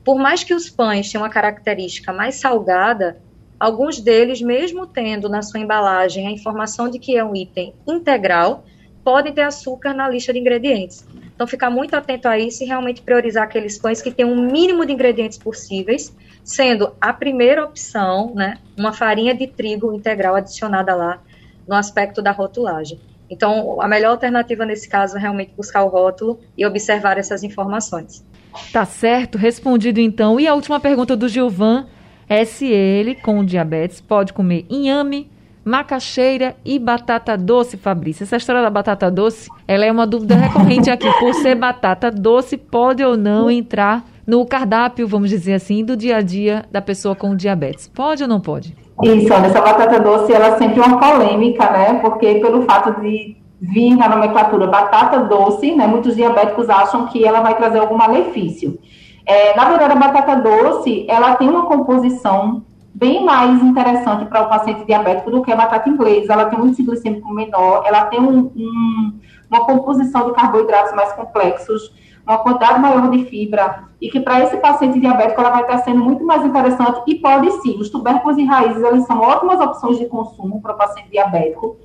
Por 0.04 0.16
mais 0.18 0.44
que 0.44 0.52
os 0.52 0.68
pães 0.68 1.10
tenham 1.10 1.24
uma 1.24 1.30
característica 1.30 2.12
mais 2.12 2.34
salgada, 2.34 3.16
alguns 3.58 3.98
deles, 3.98 4.42
mesmo 4.42 4.86
tendo 4.86 5.28
na 5.28 5.40
sua 5.40 5.60
embalagem 5.60 6.26
a 6.26 6.30
informação 6.30 6.90
de 6.90 6.98
que 6.98 7.16
é 7.16 7.24
um 7.24 7.34
item 7.34 7.74
integral, 7.86 8.64
podem 9.02 9.32
ter 9.32 9.42
açúcar 9.42 9.94
na 9.94 10.08
lista 10.08 10.32
de 10.32 10.38
ingredientes. 10.38 11.06
Então, 11.34 11.46
ficar 11.46 11.70
muito 11.70 11.94
atento 11.94 12.28
a 12.28 12.38
isso 12.38 12.62
e 12.62 12.66
realmente 12.66 13.02
priorizar 13.02 13.44
aqueles 13.44 13.78
pães 13.78 14.00
que 14.00 14.10
têm 14.10 14.24
um 14.24 14.50
mínimo 14.50 14.84
de 14.86 14.92
ingredientes 14.92 15.38
possíveis, 15.38 16.14
sendo 16.42 16.92
a 17.00 17.12
primeira 17.12 17.64
opção, 17.64 18.32
né, 18.34 18.58
uma 18.76 18.92
farinha 18.92 19.34
de 19.34 19.46
trigo 19.46 19.92
integral 19.92 20.36
adicionada 20.36 20.94
lá 20.94 21.20
no 21.66 21.74
aspecto 21.74 22.20
da 22.20 22.30
rotulagem. 22.30 23.00
Então, 23.28 23.80
a 23.80 23.88
melhor 23.88 24.10
alternativa 24.10 24.64
nesse 24.66 24.88
caso 24.88 25.16
é 25.16 25.20
realmente 25.20 25.52
buscar 25.56 25.82
o 25.84 25.88
rótulo 25.88 26.40
e 26.56 26.66
observar 26.66 27.18
essas 27.18 27.42
informações. 27.42 28.24
Tá 28.72 28.84
certo, 28.84 29.38
respondido 29.38 30.00
então. 30.00 30.38
E 30.38 30.46
a 30.46 30.54
última 30.54 30.78
pergunta 30.78 31.16
do 31.16 31.28
Gilvan 31.28 31.86
é 32.28 32.44
se 32.44 32.66
ele, 32.66 33.14
com 33.14 33.44
diabetes, 33.44 34.00
pode 34.00 34.32
comer 34.32 34.66
inhame, 34.70 35.30
macaxeira 35.64 36.54
e 36.64 36.78
batata 36.78 37.36
doce, 37.36 37.76
Fabrício. 37.76 38.22
Essa 38.22 38.36
história 38.36 38.62
da 38.62 38.70
batata 38.70 39.10
doce, 39.10 39.48
ela 39.66 39.84
é 39.84 39.90
uma 39.90 40.06
dúvida 40.06 40.34
recorrente 40.34 40.90
aqui. 40.90 41.10
Por 41.18 41.34
ser 41.34 41.54
batata 41.54 42.10
doce, 42.10 42.56
pode 42.56 43.02
ou 43.02 43.16
não 43.16 43.50
entrar 43.50 44.04
no 44.26 44.44
cardápio, 44.46 45.06
vamos 45.06 45.30
dizer 45.30 45.54
assim, 45.54 45.84
do 45.84 45.96
dia 45.96 46.16
a 46.16 46.20
dia 46.22 46.64
da 46.70 46.80
pessoa 46.80 47.14
com 47.14 47.34
diabetes? 47.34 47.88
Pode 47.88 48.22
ou 48.22 48.28
não 48.28 48.40
pode? 48.40 48.74
Isso, 49.02 49.32
essa 49.32 49.60
batata 49.60 49.98
doce, 49.98 50.32
ela 50.32 50.48
é 50.48 50.58
sempre 50.58 50.80
uma 50.80 50.98
polêmica, 50.98 51.68
né? 51.70 51.94
Porque 52.00 52.36
pelo 52.36 52.62
fato 52.62 53.00
de 53.00 53.36
vir 53.60 53.96
na 53.96 54.08
nomenclatura 54.08 54.66
batata 54.66 55.18
doce, 55.20 55.74
né? 55.74 55.86
Muitos 55.86 56.14
diabéticos 56.14 56.70
acham 56.70 57.06
que 57.06 57.24
ela 57.24 57.40
vai 57.40 57.56
trazer 57.56 57.78
algum 57.78 57.96
malefício. 57.96 58.78
É, 59.26 59.56
na 59.56 59.64
verdade, 59.64 59.92
a 59.92 59.96
batata 59.96 60.36
doce, 60.36 61.06
ela 61.08 61.34
tem 61.34 61.48
uma 61.48 61.66
composição 61.66 62.62
bem 62.94 63.24
mais 63.24 63.60
interessante 63.62 64.26
para 64.26 64.42
o 64.42 64.48
paciente 64.48 64.84
diabético 64.84 65.30
do 65.30 65.42
que 65.42 65.50
a 65.50 65.56
batata 65.56 65.88
inglesa. 65.88 66.32
Ela 66.32 66.44
tem 66.46 66.58
um 66.58 66.66
índice 66.66 66.84
glicêmico 66.84 67.32
menor, 67.32 67.82
ela 67.84 68.04
tem 68.04 68.20
um, 68.20 68.52
um, 68.54 69.12
uma 69.50 69.64
composição 69.64 70.26
de 70.26 70.34
carboidratos 70.34 70.94
mais 70.94 71.12
complexos, 71.12 71.92
uma 72.26 72.38
quantidade 72.38 72.80
maior 72.80 73.10
de 73.10 73.24
fibra, 73.26 73.84
e 74.00 74.10
que 74.10 74.20
para 74.20 74.42
esse 74.42 74.56
paciente 74.56 74.98
diabético 75.00 75.40
ela 75.40 75.50
vai 75.50 75.62
estar 75.62 75.78
sendo 75.78 76.02
muito 76.02 76.24
mais 76.24 76.44
interessante 76.44 77.02
e 77.06 77.16
pode 77.16 77.50
sim. 77.60 77.78
Os 77.78 77.90
tubérculos 77.90 78.38
e 78.38 78.44
raízes, 78.44 78.82
eles 78.82 79.06
são 79.06 79.20
ótimas 79.20 79.60
opções 79.60 79.98
de 79.98 80.06
consumo 80.06 80.60
para 80.60 80.72
o 80.72 80.76
paciente 80.76 81.10
diabético. 81.10 81.76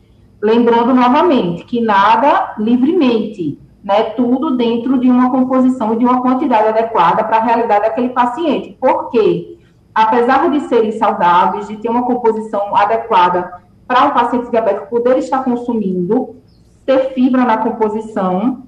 Lembrando 0.41 0.93
novamente 0.93 1.65
que 1.65 1.81
nada 1.81 2.55
livremente, 2.58 3.60
né? 3.84 4.03
Tudo 4.03 4.55
dentro 4.55 4.98
de 4.98 5.10
uma 5.10 5.29
composição 5.29 5.93
e 5.93 5.98
de 5.98 6.05
uma 6.05 6.22
quantidade 6.22 6.69
adequada 6.69 7.24
para 7.24 7.38
a 7.38 7.43
realidade 7.43 7.81
daquele 7.81 8.10
paciente. 8.10 8.77
Por 8.79 9.10
quê? 9.10 9.58
apesar 9.93 10.50
de 10.50 10.62
serem 10.62 10.91
saudáveis, 10.93 11.67
de 11.67 11.77
ter 11.77 11.89
uma 11.89 12.03
composição 12.03 12.75
adequada 12.75 13.51
para 13.88 14.05
um 14.05 14.12
paciente 14.12 14.50
diabético 14.50 14.89
poder 14.89 15.17
estar 15.17 15.43
consumindo, 15.43 16.36
ter 16.86 17.13
fibra 17.13 17.43
na 17.43 17.58
composição, 17.58 18.63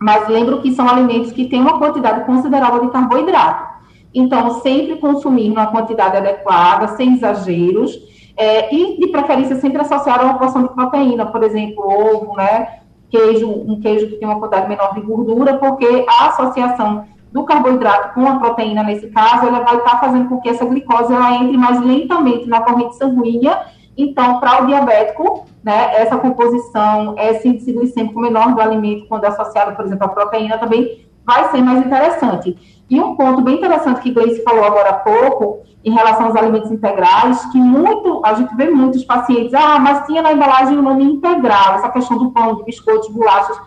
mas 0.00 0.28
lembro 0.28 0.60
que 0.62 0.72
são 0.72 0.88
alimentos 0.88 1.32
que 1.32 1.48
têm 1.48 1.60
uma 1.60 1.78
quantidade 1.78 2.24
considerável 2.24 2.80
de 2.80 2.90
carboidrato. 2.90 3.68
Então, 4.14 4.60
sempre 4.60 4.96
consumir 4.96 5.50
uma 5.50 5.66
quantidade 5.66 6.16
adequada, 6.16 6.88
sem 6.96 7.14
exageros, 7.14 7.92
é, 8.36 8.74
e 8.74 8.98
de 8.98 9.08
preferência 9.08 9.56
sempre 9.56 9.82
associar 9.82 10.20
a 10.20 10.24
uma 10.24 10.38
porção 10.38 10.62
de 10.62 10.70
proteína, 10.70 11.26
por 11.26 11.42
exemplo, 11.42 11.84
ovo, 11.84 12.34
né, 12.36 12.80
queijo, 13.10 13.48
um 13.48 13.80
queijo 13.80 14.08
que 14.08 14.16
tem 14.16 14.26
uma 14.26 14.38
quantidade 14.38 14.68
menor 14.68 14.94
de 14.94 15.00
gordura, 15.02 15.58
porque 15.58 16.06
a 16.08 16.28
associação 16.28 17.04
do 17.32 17.44
carboidrato 17.44 18.14
com 18.14 18.26
a 18.26 18.38
proteína, 18.38 18.82
nesse 18.82 19.08
caso, 19.08 19.46
ela 19.46 19.60
vai 19.60 19.76
estar 19.76 20.00
fazendo 20.00 20.28
com 20.28 20.40
que 20.40 20.48
essa 20.48 20.64
glicose 20.64 21.12
ela 21.12 21.36
entre 21.36 21.56
mais 21.56 21.80
lentamente 21.80 22.48
na 22.48 22.60
corrente 22.60 22.96
sanguínea. 22.96 23.58
Então, 24.02 24.40
para 24.40 24.62
o 24.62 24.66
diabético, 24.66 25.46
né, 25.62 25.94
essa 25.96 26.16
composição, 26.16 27.14
esse 27.18 27.48
índice 27.48 27.72
glicêmico 27.72 28.18
menor 28.18 28.54
do 28.54 28.60
alimento, 28.60 29.06
quando 29.08 29.24
é 29.24 29.28
associado, 29.28 29.76
por 29.76 29.84
exemplo, 29.84 30.06
à 30.06 30.08
proteína, 30.08 30.58
também 30.58 31.06
vai 31.24 31.50
ser 31.50 31.62
mais 31.62 31.84
interessante. 31.84 32.56
E 32.88 33.00
um 33.00 33.14
ponto 33.14 33.42
bem 33.42 33.56
interessante 33.56 34.00
que 34.00 34.10
Gleice 34.10 34.42
falou 34.42 34.64
agora 34.64 34.90
há 34.90 34.94
pouco, 34.94 35.60
em 35.84 35.92
relação 35.92 36.26
aos 36.26 36.36
alimentos 36.36 36.70
integrais, 36.70 37.44
que 37.52 37.58
muito, 37.58 38.20
a 38.24 38.34
gente 38.34 38.54
vê 38.56 38.68
muitos 38.70 39.04
pacientes, 39.04 39.54
ah, 39.54 39.78
mas 39.78 40.06
tinha 40.06 40.22
na 40.22 40.32
embalagem 40.32 40.76
o 40.76 40.82
nome 40.82 41.04
integral, 41.04 41.74
essa 41.74 41.88
questão 41.88 42.18
do 42.18 42.30
pão, 42.30 42.56
de 42.56 42.64
biscoitos, 42.64 43.08
bolachas, 43.10 43.58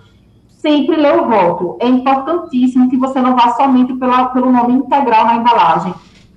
sempre 0.47 0.95
lê 0.95 1.11
o 1.11 1.25
rótulo. 1.25 1.77
É 1.79 1.87
importantíssimo 1.87 2.89
que 2.89 2.97
você 2.97 3.21
não 3.21 3.35
vá 3.35 3.51
somente 3.53 3.93
pela, 3.93 4.25
pelo 4.27 4.51
nome 4.51 4.73
integral 4.73 5.25
na 5.25 5.35
embalagem. 5.35 5.93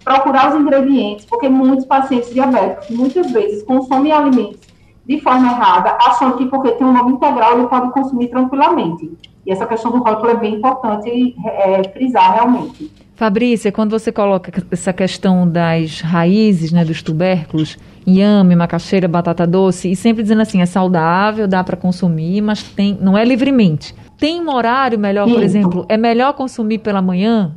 Procurar 0.07 0.51
os 0.51 0.61
ingredientes, 0.61 1.27
porque 1.27 1.49
muitos 1.49 1.85
pacientes 1.85 2.33
diabéticos, 2.33 2.97
muitas 2.97 3.29
vezes, 3.33 3.65
consomem 3.65 4.13
alimentos 4.13 4.61
de 5.05 5.21
forma 5.21 5.49
errada, 5.49 5.99
achando 6.01 6.37
que 6.37 6.47
porque 6.47 6.71
tem 6.71 6.87
um 6.87 6.93
nome 6.93 7.15
integral 7.15 7.59
ele 7.59 7.67
pode 7.67 7.91
consumir 7.91 8.29
tranquilamente. 8.29 9.11
E 9.45 9.51
essa 9.51 9.67
questão 9.67 9.91
do 9.91 9.99
rótulo 9.99 10.31
é 10.31 10.37
bem 10.37 10.55
importante 10.55 11.35
é, 11.45 11.83
frisar 11.91 12.35
realmente. 12.35 12.89
Fabrícia, 13.17 13.73
quando 13.73 13.99
você 13.99 14.13
coloca 14.13 14.53
essa 14.71 14.93
questão 14.93 15.49
das 15.49 16.01
raízes, 16.03 16.71
né, 16.71 16.85
dos 16.85 17.03
tubérculos, 17.03 17.77
inhame, 18.07 18.55
macaxeira, 18.55 19.09
batata 19.09 19.45
doce, 19.45 19.91
e 19.91 19.97
sempre 19.97 20.23
dizendo 20.23 20.43
assim, 20.43 20.61
é 20.61 20.67
saudável, 20.67 21.49
dá 21.49 21.65
para 21.65 21.77
consumir, 21.77 22.43
mas 22.43 22.63
tem, 22.63 22.97
não 23.01 23.19
é 23.19 23.25
livremente. 23.25 23.93
Tem 24.17 24.41
um 24.41 24.55
horário 24.55 24.99
melhor, 24.99 25.29
por 25.29 25.43
exemplo, 25.43 25.85
é 25.89 25.97
melhor 25.97 26.33
consumir 26.35 26.79
pela 26.79 27.03
manhã? 27.03 27.57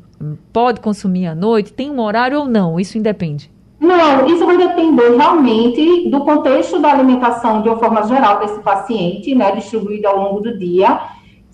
Pode 0.51 0.81
consumir 0.81 1.27
à 1.27 1.35
noite? 1.35 1.73
Tem 1.73 1.89
um 1.89 1.99
horário 2.01 2.39
ou 2.39 2.45
não? 2.45 2.79
Isso 2.79 2.97
independe. 2.97 3.51
Não, 3.79 4.27
isso 4.27 4.45
vai 4.45 4.57
depender 4.57 5.15
realmente 5.15 6.09
do 6.09 6.19
contexto 6.21 6.79
da 6.79 6.91
alimentação 6.91 7.61
de 7.61 7.69
uma 7.69 7.77
forma 7.77 8.03
geral 8.03 8.39
desse 8.39 8.59
paciente, 8.59 9.33
né, 9.33 9.55
distribuído 9.55 10.07
ao 10.07 10.17
longo 10.17 10.41
do 10.41 10.57
dia 10.57 10.99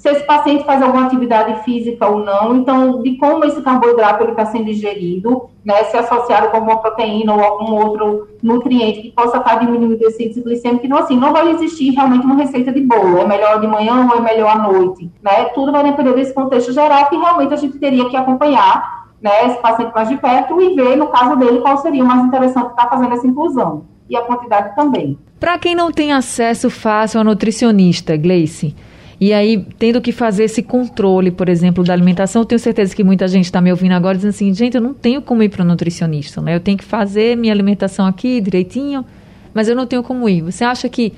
se 0.06 0.10
esse 0.10 0.24
paciente 0.24 0.64
faz 0.64 0.84
alguma 0.84 1.08
atividade 1.08 1.64
física 1.64 2.08
ou 2.08 2.24
não, 2.24 2.56
então, 2.56 3.02
de 3.02 3.18
como 3.18 3.44
esse 3.44 3.60
carboidrato 3.64 4.24
está 4.26 4.46
sendo 4.46 4.70
ingerido, 4.70 5.50
né, 5.64 5.84
se 5.86 5.98
associado 5.98 6.50
com 6.50 6.58
alguma 6.58 6.78
proteína 6.78 7.34
ou 7.34 7.44
algum 7.44 7.74
outro 7.74 8.28
nutriente 8.44 9.02
que 9.02 9.12
possa 9.12 9.38
estar 9.38 9.56
diminuindo 9.56 9.98
esse 10.00 10.24
índice 10.24 10.44
glicêmico, 10.44 10.86
então, 10.86 11.00
assim, 11.00 11.18
não 11.18 11.34
vai 11.34 11.50
existir 11.50 11.90
realmente 11.90 12.24
uma 12.24 12.36
receita 12.36 12.72
de 12.72 12.82
bolo, 12.82 13.18
é 13.18 13.26
melhor 13.26 13.60
de 13.60 13.66
manhã 13.66 14.08
ou 14.08 14.18
é 14.18 14.22
melhor 14.22 14.52
à 14.52 14.58
noite, 14.60 15.10
né, 15.24 15.46
tudo 15.56 15.72
vai 15.72 15.84
depender 15.84 16.14
desse 16.14 16.36
contexto 16.36 16.72
geral 16.72 17.08
que 17.08 17.16
realmente 17.16 17.56
a 17.56 17.58
gente 17.58 17.80
teria 17.80 18.08
que 18.08 18.16
acompanhar, 18.16 19.08
né, 19.20 19.48
esse 19.48 19.58
paciente 19.58 19.92
mais 19.92 20.08
de 20.08 20.18
perto 20.18 20.62
e 20.62 20.76
ver, 20.76 20.96
no 20.98 21.08
caso 21.08 21.36
dele, 21.36 21.62
qual 21.62 21.80
seria 21.80 22.04
o 22.04 22.08
mais 22.08 22.24
interessante 22.24 22.70
estar 22.70 22.88
fazendo 22.88 23.16
essa 23.16 23.26
inclusão, 23.26 23.86
e 24.08 24.16
a 24.16 24.22
quantidade 24.22 24.76
também. 24.76 25.18
Para 25.40 25.58
quem 25.58 25.74
não 25.74 25.92
tem 25.92 26.14
acesso 26.14 26.70
fácil 26.70 27.20
a 27.20 27.24
nutricionista, 27.24 28.16
Gleice, 28.16 28.76
e 29.20 29.32
aí, 29.32 29.66
tendo 29.80 30.02
que 30.02 30.12
fazer 30.12 30.44
esse 30.44 30.62
controle, 30.62 31.32
por 31.32 31.48
exemplo, 31.48 31.84
da 31.84 31.94
alimentação, 31.94 32.42
eu 32.42 32.46
tenho 32.46 32.60
certeza 32.60 32.94
que 32.94 33.04
muita 33.04 33.28
gente 33.28 33.46
está 33.46 33.62
me 33.62 33.72
ouvindo 33.72 33.94
agora 33.94 34.16
dizendo 34.16 34.32
assim, 34.32 34.54
gente, 34.54 34.76
eu 34.76 34.82
não 34.82 34.94
tenho 34.94 35.22
como 35.22 35.42
ir 35.42 35.50
para 35.50 35.64
o 35.64 35.66
nutricionista, 35.66 36.42
né? 36.42 36.56
Eu 36.56 36.60
tenho 36.60 36.78
que 36.78 36.84
fazer 36.84 37.38
minha 37.38 37.54
alimentação 37.54 38.06
aqui 38.06 38.42
direitinho, 38.42 39.06
mas 39.54 39.70
eu 39.70 39.76
não 39.76 39.88
tenho 39.88 40.04
como 40.04 40.28
ir. 40.28 40.42
Você 40.42 40.66
acha 40.66 40.90
que 40.90 41.14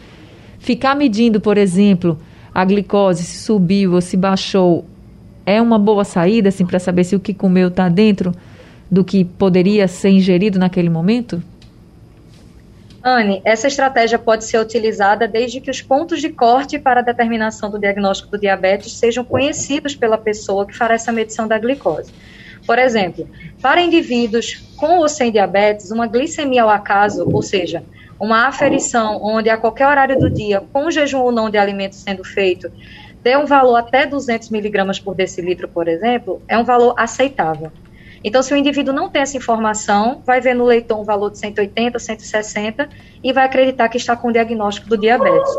ficar 0.60 0.96
medindo, 0.96 1.42
por 1.42 1.58
exemplo, 1.58 2.20
a 2.54 2.64
glicose, 2.64 3.24
se 3.24 3.38
subiu 3.38 3.94
ou 3.94 4.02
se 4.02 4.16
baixou, 4.16 4.86
é 5.44 5.60
uma 5.60 5.80
boa 5.80 6.04
saída, 6.04 6.50
assim, 6.50 6.66
para 6.66 6.78
saber 6.78 7.04
se 7.04 7.16
o 7.16 7.20
que 7.20 7.34
comeu 7.34 7.70
está 7.70 7.90
dentro 7.90 8.32
do 8.92 9.04
que 9.04 9.26
poderia 9.26 9.88
ser 9.88 10.10
ingerido 10.10 10.60
naquele 10.60 10.90
momento? 10.90 11.42
Anne, 13.08 13.42
essa 13.46 13.70
estratégia 13.70 14.20
pode 14.20 14.44
ser 14.44 14.60
utilizada 14.60 15.30
desde 15.30 15.62
que 15.62 15.72
os 15.72 15.82
pontos 15.82 16.20
de 16.20 16.28
corte 16.28 16.78
para 16.78 17.00
a 17.00 17.04
determinação 17.04 17.72
do 17.72 17.80
diagnóstico 17.80 18.32
do 18.32 18.38
diabetes 18.38 18.92
sejam 18.92 19.24
conhecidos 19.24 19.96
pela 19.96 20.18
pessoa 20.18 20.66
que 20.66 20.76
fará 20.76 20.96
essa 20.96 21.10
medição 21.10 21.48
da 21.48 21.58
glicose. 21.58 22.14
Por 22.66 22.78
exemplo, 22.78 23.26
para 23.62 23.80
indivíduos 23.80 24.56
com 24.76 24.98
ou 24.98 25.08
sem 25.08 25.32
diabetes, 25.32 25.90
uma 25.90 26.06
glicemia 26.06 26.64
ao 26.64 26.70
acaso, 26.70 27.26
ou 27.32 27.42
seja, 27.42 27.82
uma 28.20 28.46
aferição 28.46 29.24
onde 29.24 29.50
a 29.50 29.56
qualquer 29.56 29.88
horário 29.88 30.20
do 30.20 30.30
dia, 30.30 30.62
com 30.74 30.92
jejum 30.92 31.22
ou 31.22 31.32
não 31.32 31.50
de 31.50 31.58
alimentos 31.58 32.00
sendo 32.00 32.26
feito, 32.26 32.70
dê 33.24 33.38
um 33.38 33.46
valor 33.46 33.78
até 33.78 34.06
200 34.06 34.50
miligramas 34.50 35.00
por 35.00 35.16
decilitro, 35.16 35.70
por 35.70 35.88
exemplo, 35.88 36.42
é 36.46 36.58
um 36.58 36.66
valor 36.66 36.94
aceitável. 36.98 37.72
Então, 38.24 38.42
se 38.42 38.54
o 38.54 38.58
indivíduo 38.58 38.94
não 38.94 39.10
tem 39.10 39.22
essa 39.22 39.38
informação, 39.38 40.22
vai 40.26 40.42
ver 40.42 40.54
no 40.54 40.66
leitão 40.66 41.02
um 41.02 41.04
valor 41.04 41.32
de 41.32 41.40
180, 41.40 42.00
160 42.00 42.90
e 43.24 43.32
vai 43.32 43.46
acreditar 43.46 43.90
que 43.90 43.98
está 43.98 44.16
com 44.16 44.30
o 44.30 44.32
diagnóstico 44.32 44.90
do 44.90 44.98
diabetes. 44.98 45.52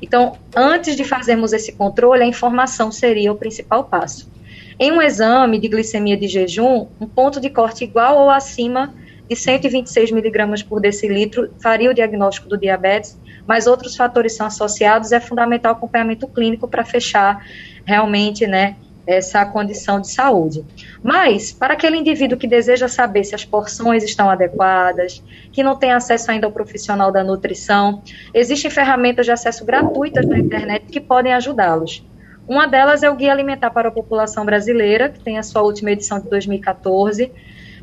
Então, 0.00 0.32
antes 0.54 0.96
de 0.96 1.04
fazermos 1.04 1.52
esse 1.52 1.72
controle, 1.72 2.22
a 2.22 2.26
informação 2.26 2.90
seria 2.90 3.32
o 3.32 3.36
principal 3.36 3.84
passo. 3.84 4.30
Em 4.78 4.92
um 4.92 5.00
exame 5.00 5.58
de 5.58 5.68
glicemia 5.68 6.16
de 6.16 6.28
jejum, 6.28 6.86
um 7.00 7.06
ponto 7.06 7.40
de 7.40 7.48
corte 7.48 7.84
igual 7.84 8.18
ou 8.18 8.30
acima 8.30 8.94
de 9.28 9.34
126 9.34 10.12
miligramas 10.12 10.62
por 10.62 10.80
decilitro 10.80 11.50
faria 11.60 11.90
o 11.90 11.94
diagnóstico 11.94 12.48
do 12.48 12.56
diabetes, 12.56 13.18
mas 13.46 13.66
outros 13.66 13.96
fatores 13.96 14.36
são 14.36 14.46
associados, 14.46 15.12
é 15.12 15.20
fundamental 15.20 15.72
o 15.72 15.76
acompanhamento 15.76 16.28
clínico 16.28 16.68
para 16.68 16.84
fechar 16.84 17.44
realmente, 17.84 18.46
né, 18.46 18.76
essa 19.06 19.44
condição 19.46 20.00
de 20.00 20.10
saúde. 20.10 20.64
Mas, 21.02 21.52
para 21.52 21.74
aquele 21.74 21.96
indivíduo 21.96 22.36
que 22.36 22.46
deseja 22.46 22.88
saber 22.88 23.24
se 23.24 23.34
as 23.34 23.44
porções 23.44 24.02
estão 24.02 24.28
adequadas, 24.28 25.22
que 25.52 25.62
não 25.62 25.76
tem 25.76 25.92
acesso 25.92 26.30
ainda 26.30 26.46
ao 26.46 26.52
profissional 26.52 27.12
da 27.12 27.22
nutrição, 27.22 28.02
existem 28.34 28.70
ferramentas 28.70 29.24
de 29.24 29.32
acesso 29.32 29.64
gratuitas 29.64 30.26
na 30.26 30.38
internet 30.38 30.86
que 30.86 31.00
podem 31.00 31.32
ajudá-los. 31.32 32.04
Uma 32.48 32.66
delas 32.66 33.02
é 33.02 33.10
o 33.10 33.16
Guia 33.16 33.32
Alimentar 33.32 33.70
para 33.70 33.88
a 33.88 33.92
População 33.92 34.44
Brasileira, 34.44 35.08
que 35.08 35.20
tem 35.20 35.38
a 35.38 35.42
sua 35.42 35.62
última 35.62 35.90
edição 35.90 36.20
de 36.20 36.28
2014. 36.28 37.32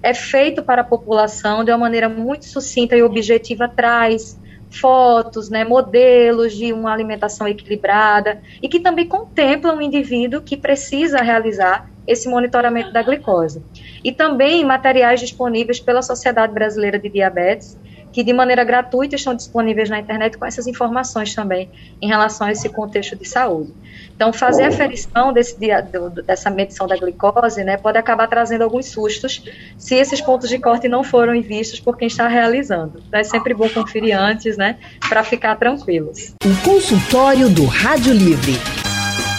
É 0.01 0.13
feito 0.13 0.63
para 0.63 0.81
a 0.81 0.85
população 0.85 1.63
de 1.63 1.71
uma 1.71 1.77
maneira 1.77 2.07
muito 2.07 2.45
sucinta 2.45 2.95
e 2.95 3.03
objetiva, 3.03 3.67
traz 3.67 4.37
fotos, 4.79 5.49
né, 5.49 5.63
modelos 5.63 6.53
de 6.53 6.73
uma 6.73 6.91
alimentação 6.91 7.47
equilibrada 7.47 8.41
e 8.61 8.67
que 8.67 8.79
também 8.79 9.07
contemplam 9.07 9.77
o 9.77 9.81
indivíduo 9.81 10.41
que 10.41 10.57
precisa 10.57 11.21
realizar 11.21 11.89
esse 12.07 12.27
monitoramento 12.27 12.91
da 12.91 13.01
glicose. 13.01 13.63
E 14.03 14.11
também 14.11 14.65
materiais 14.65 15.19
disponíveis 15.19 15.79
pela 15.79 16.01
Sociedade 16.01 16.53
Brasileira 16.53 16.99
de 16.99 17.09
Diabetes, 17.09 17.77
que 18.13 18.23
de 18.23 18.31
maneira 18.31 18.63
gratuita 18.63 19.15
estão 19.15 19.33
disponíveis 19.33 19.89
na 19.89 19.99
internet 19.99 20.37
com 20.37 20.45
essas 20.45 20.67
informações 20.67 21.33
também 21.33 21.69
em 21.99 22.07
relação 22.07 22.47
a 22.47 22.51
esse 22.51 22.69
contexto 22.69 23.15
de 23.15 23.27
saúde. 23.27 23.73
Então, 24.15 24.31
fazer 24.31 24.63
a 24.63 24.71
ferição 24.71 25.33
desse 25.33 25.59
dia, 25.59 25.81
dessa 26.25 26.49
medição 26.49 26.85
da 26.85 26.95
glicose 26.95 27.63
né, 27.63 27.75
pode 27.75 27.97
acabar 27.97 28.27
trazendo 28.27 28.63
alguns 28.63 28.85
sustos 28.85 29.43
se 29.77 29.95
esses 29.95 30.21
pontos 30.21 30.47
de 30.47 30.59
corte 30.59 30.87
não 30.87 31.03
foram 31.03 31.41
vistos 31.41 31.79
por 31.79 31.97
quem 31.97 32.07
está 32.07 32.27
realizando. 32.27 33.01
Então, 33.07 33.19
é 33.19 33.23
sempre 33.23 33.53
bom 33.53 33.67
conferir 33.67 34.17
antes, 34.17 34.55
né, 34.55 34.77
para 35.09 35.23
ficar 35.23 35.55
tranquilos. 35.55 36.35
O 36.45 36.63
consultório 36.63 37.49
do 37.49 37.65
Rádio 37.65 38.13
Livre. 38.13 38.82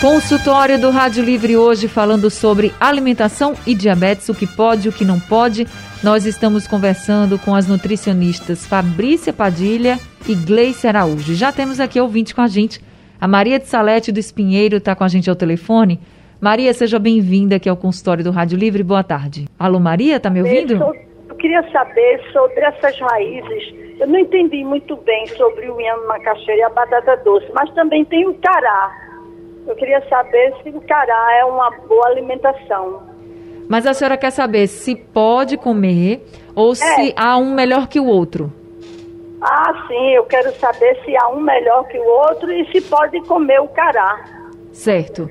Consultório 0.04 0.78
do 0.78 0.90
Rádio 0.90 1.24
Livre 1.24 1.56
hoje 1.56 1.88
falando 1.88 2.28
sobre 2.28 2.74
alimentação 2.78 3.54
e 3.66 3.74
diabetes, 3.74 4.28
o 4.28 4.34
que 4.34 4.46
pode, 4.46 4.86
o 4.86 4.92
que 4.92 5.02
não 5.02 5.18
pode. 5.18 5.64
Nós 6.04 6.26
estamos 6.26 6.68
conversando 6.68 7.38
com 7.38 7.54
as 7.54 7.66
nutricionistas 7.66 8.66
Fabrícia 8.66 9.32
Padilha 9.32 9.96
e 10.28 10.34
Gleice 10.34 10.86
Araújo. 10.86 11.32
Já 11.32 11.50
temos 11.50 11.80
aqui 11.80 11.98
ouvinte 11.98 12.34
com 12.34 12.42
a 12.42 12.46
gente. 12.46 12.84
A 13.18 13.26
Maria 13.26 13.58
de 13.58 13.64
Salete 13.64 14.12
do 14.12 14.20
Espinheiro 14.20 14.76
está 14.76 14.94
com 14.94 15.04
a 15.04 15.08
gente 15.08 15.30
ao 15.30 15.36
telefone. 15.36 15.98
Maria, 16.38 16.74
seja 16.74 16.98
bem-vinda 16.98 17.56
aqui 17.56 17.70
ao 17.70 17.76
consultório 17.76 18.22
do 18.22 18.30
Rádio 18.30 18.58
Livre. 18.58 18.82
Boa 18.82 19.02
tarde. 19.02 19.46
Alô, 19.58 19.80
Maria, 19.80 20.20
tá 20.20 20.28
me 20.28 20.42
ouvindo? 20.42 20.74
Eu 21.30 21.34
queria 21.36 21.62
saber 21.72 22.20
sobre 22.30 22.60
essas 22.60 23.00
raízes. 23.00 23.74
Eu 23.98 24.06
não 24.06 24.18
entendi 24.18 24.64
muito 24.64 24.96
bem 24.96 25.26
sobre 25.28 25.66
o 25.70 25.80
inhame 25.80 26.06
macaxeira 26.08 26.60
e 26.60 26.62
a 26.62 26.68
batata 26.68 27.16
doce, 27.24 27.46
mas 27.54 27.72
também 27.72 28.04
tem 28.04 28.28
o 28.28 28.34
cará. 28.34 29.03
Eu 29.66 29.74
queria 29.76 30.02
saber 30.08 30.54
se 30.62 30.68
o 30.70 30.80
cará 30.82 31.38
é 31.40 31.44
uma 31.44 31.70
boa 31.88 32.06
alimentação. 32.08 33.02
Mas 33.68 33.86
a 33.86 33.94
senhora 33.94 34.16
quer 34.16 34.30
saber 34.30 34.66
se 34.66 34.94
pode 34.94 35.56
comer 35.56 36.24
ou 36.54 36.72
é. 36.72 36.74
se 36.74 37.14
há 37.16 37.36
um 37.38 37.54
melhor 37.54 37.88
que 37.88 37.98
o 37.98 38.06
outro? 38.06 38.52
Ah, 39.40 39.84
sim, 39.88 40.10
eu 40.10 40.24
quero 40.24 40.52
saber 40.54 40.98
se 41.04 41.16
há 41.16 41.28
um 41.28 41.40
melhor 41.40 41.86
que 41.88 41.98
o 41.98 42.04
outro 42.04 42.50
e 42.52 42.70
se 42.72 42.80
pode 42.82 43.20
comer 43.22 43.60
o 43.60 43.68
cará. 43.68 44.24
Certo. 44.72 45.30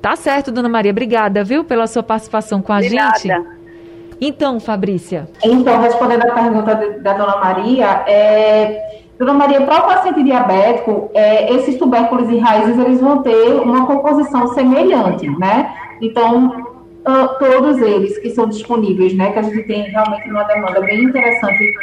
Tá 0.00 0.16
certo, 0.16 0.52
dona 0.52 0.68
Maria. 0.68 0.90
Obrigada, 0.90 1.42
viu, 1.42 1.64
pela 1.64 1.86
sua 1.86 2.02
participação 2.02 2.60
com 2.60 2.72
a 2.72 2.76
Obrigada. 2.76 3.18
gente. 3.18 3.64
Então, 4.20 4.60
Fabrícia. 4.60 5.28
Então, 5.42 5.80
respondendo 5.80 6.22
a 6.22 6.34
pergunta 6.34 6.74
da 7.00 7.12
dona 7.14 7.36
Maria, 7.36 8.04
é, 8.06 8.93
Dona 9.18 9.32
Maria, 9.32 9.64
para 9.64 9.84
o 9.84 9.86
paciente 9.86 10.22
diabético, 10.24 11.10
é, 11.14 11.52
esses 11.54 11.78
tubérculos 11.78 12.28
e 12.30 12.38
raízes 12.38 12.76
eles 12.78 13.00
vão 13.00 13.22
ter 13.22 13.54
uma 13.60 13.86
composição 13.86 14.48
semelhante, 14.48 15.28
né? 15.38 15.72
Então, 16.00 16.48
uh, 16.48 17.38
todos 17.38 17.78
eles 17.80 18.18
que 18.18 18.30
são 18.30 18.48
disponíveis, 18.48 19.14
né? 19.14 19.30
Que 19.30 19.38
a 19.38 19.42
gente 19.42 19.62
tem 19.64 19.82
realmente 19.82 20.28
uma 20.28 20.42
demanda 20.44 20.80
bem 20.80 21.04
interessante 21.04 21.74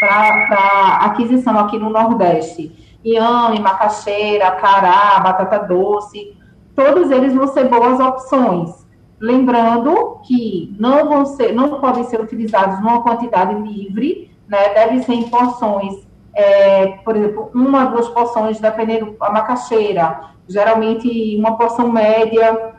para 0.00 0.98
aquisição 1.02 1.58
aqui 1.58 1.78
no 1.78 1.90
Nordeste. 1.90 2.72
Iame, 3.04 3.60
macaxeira, 3.60 4.50
cará, 4.52 5.20
batata 5.20 5.60
doce, 5.60 6.36
todos 6.74 7.10
eles 7.10 7.32
vão 7.32 7.46
ser 7.48 7.68
boas 7.68 8.00
opções. 8.00 8.86
Lembrando 9.20 10.18
que 10.24 10.74
não 10.78 11.08
vão 11.08 11.24
ser, 11.24 11.52
não 11.52 11.80
podem 11.80 12.04
ser 12.04 12.20
utilizados 12.20 12.80
numa 12.80 13.02
quantidade 13.02 13.54
livre, 13.54 14.30
né? 14.48 14.74
Deve 14.74 15.02
ser 15.04 15.12
em 15.12 15.28
porções, 15.28 16.09
é, 16.34 16.86
por 17.04 17.16
exemplo, 17.16 17.50
uma, 17.54 17.86
duas 17.86 18.08
porções, 18.08 18.60
dependendo 18.60 19.16
a 19.20 19.30
macaxeira, 19.30 20.20
geralmente 20.48 21.36
uma 21.36 21.56
porção 21.56 21.90
média, 21.90 22.74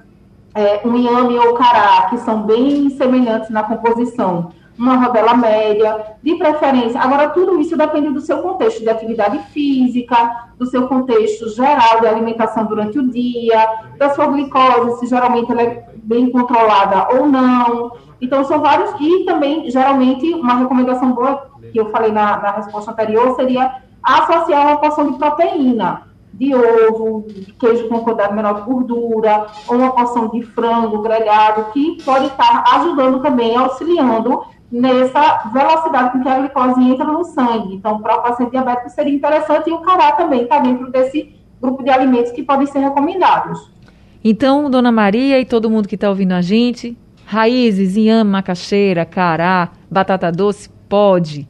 é, 0.53 0.81
um 0.85 0.95
inhame 0.95 1.37
ou 1.37 1.53
cará, 1.53 2.07
que 2.09 2.17
são 2.19 2.43
bem 2.43 2.89
semelhantes 2.89 3.49
na 3.49 3.63
composição, 3.63 4.51
uma 4.77 4.95
rodela 4.95 5.35
média, 5.35 6.15
de 6.23 6.35
preferência. 6.35 6.99
Agora, 6.99 7.29
tudo 7.29 7.59
isso 7.59 7.77
depende 7.77 8.09
do 8.09 8.19
seu 8.19 8.41
contexto 8.41 8.81
de 8.81 8.89
atividade 8.89 9.37
física, 9.53 10.49
do 10.57 10.65
seu 10.65 10.87
contexto 10.87 11.49
geral 11.49 12.01
de 12.01 12.07
alimentação 12.07 12.65
durante 12.65 12.97
o 12.97 13.07
dia, 13.07 13.67
da 13.97 14.09
sua 14.09 14.27
glicose, 14.27 14.99
se 14.99 15.07
geralmente 15.07 15.51
ela 15.51 15.61
é 15.61 15.85
bem 15.97 16.31
controlada 16.31 17.15
ou 17.15 17.27
não. 17.27 17.91
Então, 18.19 18.43
são 18.43 18.59
vários. 18.59 18.91
E 18.99 19.23
também, 19.25 19.69
geralmente, 19.69 20.33
uma 20.33 20.55
recomendação 20.55 21.11
boa, 21.13 21.50
que 21.71 21.79
eu 21.79 21.89
falei 21.89 22.11
na, 22.11 22.37
na 22.37 22.51
resposta 22.51 22.91
anterior, 22.91 23.35
seria 23.35 23.81
associar 24.03 24.67
uma 24.67 24.77
porção 24.77 25.11
de 25.11 25.17
proteína 25.17 26.11
de 26.33 26.55
ovo, 26.55 27.25
de 27.27 27.53
queijo 27.53 27.87
com 27.87 27.99
quantidade 27.99 28.33
menor 28.33 28.55
de 28.55 28.61
gordura, 28.61 29.47
ou 29.67 29.77
uma 29.77 29.91
porção 29.91 30.29
de 30.29 30.41
frango 30.41 31.01
grelhado, 31.01 31.71
que 31.71 32.01
pode 32.03 32.27
estar 32.27 32.63
ajudando 32.73 33.21
também, 33.21 33.55
auxiliando 33.55 34.43
nessa 34.71 35.49
velocidade 35.53 36.11
com 36.11 36.23
que 36.23 36.29
a 36.29 36.39
glicose 36.39 36.81
entra 36.81 37.05
no 37.05 37.23
sangue. 37.25 37.75
Então, 37.75 37.99
para 38.01 38.17
o 38.17 38.21
paciente 38.23 38.51
diabético 38.51 38.89
seria 38.89 39.13
interessante 39.13 39.69
e 39.69 39.73
o 39.73 39.79
cará 39.79 40.13
também 40.13 40.43
está 40.43 40.59
dentro 40.59 40.89
desse 40.89 41.35
grupo 41.61 41.83
de 41.83 41.89
alimentos 41.89 42.31
que 42.31 42.41
podem 42.41 42.65
ser 42.65 42.79
recomendados. 42.79 43.69
Então, 44.23 44.69
Dona 44.69 44.91
Maria 44.91 45.39
e 45.39 45.45
todo 45.45 45.69
mundo 45.69 45.87
que 45.87 45.95
está 45.95 46.09
ouvindo 46.09 46.31
a 46.31 46.41
gente, 46.41 46.97
raízes, 47.25 47.97
inhame, 47.97 48.31
macaxeira, 48.31 49.05
cará, 49.05 49.69
batata 49.89 50.31
doce, 50.31 50.69
pode, 50.87 51.47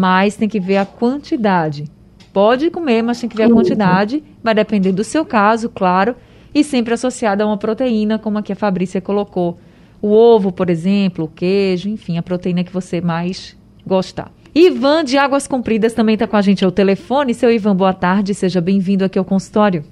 mas 0.00 0.34
tem 0.34 0.48
que 0.48 0.58
ver 0.58 0.78
a 0.78 0.86
quantidade. 0.86 1.84
Pode 2.32 2.70
comer, 2.70 3.02
mas 3.02 3.20
tem 3.20 3.28
que 3.28 3.36
ver 3.36 3.42
a 3.42 3.50
quantidade, 3.50 4.24
vai 4.42 4.54
depender 4.54 4.92
do 4.92 5.04
seu 5.04 5.26
caso, 5.26 5.68
claro, 5.68 6.16
e 6.54 6.64
sempre 6.64 6.94
associada 6.94 7.44
a 7.44 7.46
uma 7.46 7.58
proteína, 7.58 8.18
como 8.18 8.38
aqui 8.38 8.50
a 8.50 8.56
Fabrícia 8.56 8.98
colocou 8.98 9.58
o 10.00 10.10
ovo, 10.10 10.50
por 10.50 10.70
exemplo, 10.70 11.26
o 11.26 11.28
queijo, 11.28 11.90
enfim, 11.90 12.16
a 12.16 12.22
proteína 12.22 12.64
que 12.64 12.72
você 12.72 13.02
mais 13.02 13.54
gostar. 13.86 14.32
Ivan 14.54 15.04
de 15.04 15.18
Águas 15.18 15.46
Compridas 15.46 15.92
também 15.92 16.14
está 16.14 16.26
com 16.26 16.36
a 16.36 16.40
gente 16.40 16.64
ao 16.64 16.72
telefone. 16.72 17.34
Seu 17.34 17.52
Ivan, 17.52 17.76
boa 17.76 17.92
tarde, 17.92 18.32
seja 18.32 18.60
bem-vindo 18.60 19.04
aqui 19.04 19.18
ao 19.18 19.24
consultório. 19.24 19.84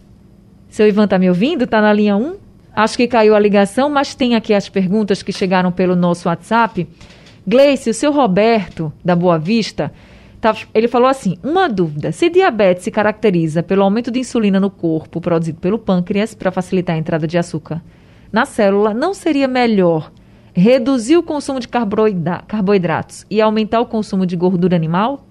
Seu 0.71 0.89
Ivan 0.89 1.05
está 1.05 1.19
me 1.19 1.29
ouvindo? 1.29 1.65
Está 1.65 1.83
na 1.83 1.93
linha 1.93 2.17
1? 2.17 2.37
Acho 2.75 2.97
que 2.97 3.07
caiu 3.07 3.35
a 3.35 3.39
ligação, 3.39 3.91
mas 3.91 4.15
tem 4.15 4.35
aqui 4.35 4.55
as 4.55 4.71
perguntas 4.71 5.23
que 5.23 5.33
chegaram 5.33 5.71
pelo 5.71 5.95
nosso 5.95 6.29
WhatsApp. 6.29 6.89
Gleice, 7.49 7.89
o 7.89 7.95
seu 7.95 8.13
Roberto, 8.13 8.93
da 9.03 9.17
Boa 9.17 9.39
Vista, 9.39 9.91
tá, 10.39 10.55
ele 10.75 10.87
falou 10.87 11.09
assim: 11.09 11.39
uma 11.43 11.67
dúvida. 11.67 12.13
Se 12.13 12.29
diabetes 12.29 12.85
se 12.85 12.91
caracteriza 12.91 13.63
pelo 13.63 13.83
aumento 13.83 14.11
de 14.11 14.19
insulina 14.19 14.61
no 14.61 14.69
corpo 14.69 15.19
produzido 15.19 15.59
pelo 15.59 15.79
pâncreas 15.79 16.35
para 16.35 16.53
facilitar 16.53 16.95
a 16.95 16.99
entrada 16.99 17.27
de 17.27 17.39
açúcar 17.39 17.83
na 18.31 18.45
célula, 18.45 18.93
não 18.93 19.15
seria 19.15 19.49
melhor 19.49 20.13
reduzir 20.53 21.17
o 21.17 21.23
consumo 21.23 21.59
de 21.59 21.69
carboidratos 21.69 23.25
e 23.31 23.41
aumentar 23.41 23.81
o 23.81 23.87
consumo 23.87 24.27
de 24.27 24.37
gordura 24.37 24.77
animal? 24.77 25.27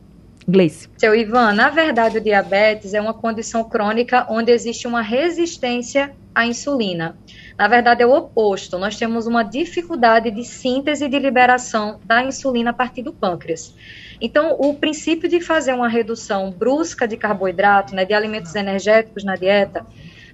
Gleice. 0.47 0.88
Seu 0.97 1.13
Ivan, 1.13 1.51
na 1.51 1.69
verdade 1.69 2.17
o 2.17 2.21
diabetes 2.21 2.93
é 2.93 3.01
uma 3.01 3.13
condição 3.13 3.65
crônica 3.65 4.25
onde 4.29 4.49
existe 4.49 4.88
uma 4.88 5.01
resistência 5.01 6.15
à 6.33 6.45
insulina. 6.45 7.17
Na 7.57 7.67
verdade 7.67 8.01
é 8.01 8.05
o 8.05 8.13
oposto, 8.15 8.77
nós 8.77 8.95
temos 8.95 9.27
uma 9.27 9.43
dificuldade 9.43 10.31
de 10.31 10.45
síntese 10.45 11.03
e 11.03 11.10
de 11.10 11.19
liberação 11.19 11.99
da 12.05 12.23
insulina 12.23 12.69
a 12.69 12.73
partir 12.73 13.01
do 13.01 13.12
pâncreas. 13.12 13.75
Então, 14.21 14.55
o 14.57 14.73
princípio 14.73 15.27
de 15.27 15.41
fazer 15.41 15.73
uma 15.73 15.89
redução 15.89 16.49
brusca 16.49 17.05
de 17.05 17.17
carboidrato, 17.17 17.93
né, 17.93 18.05
de 18.05 18.13
alimentos 18.13 18.55
energéticos 18.55 19.25
na 19.25 19.36
dieta, 19.36 19.86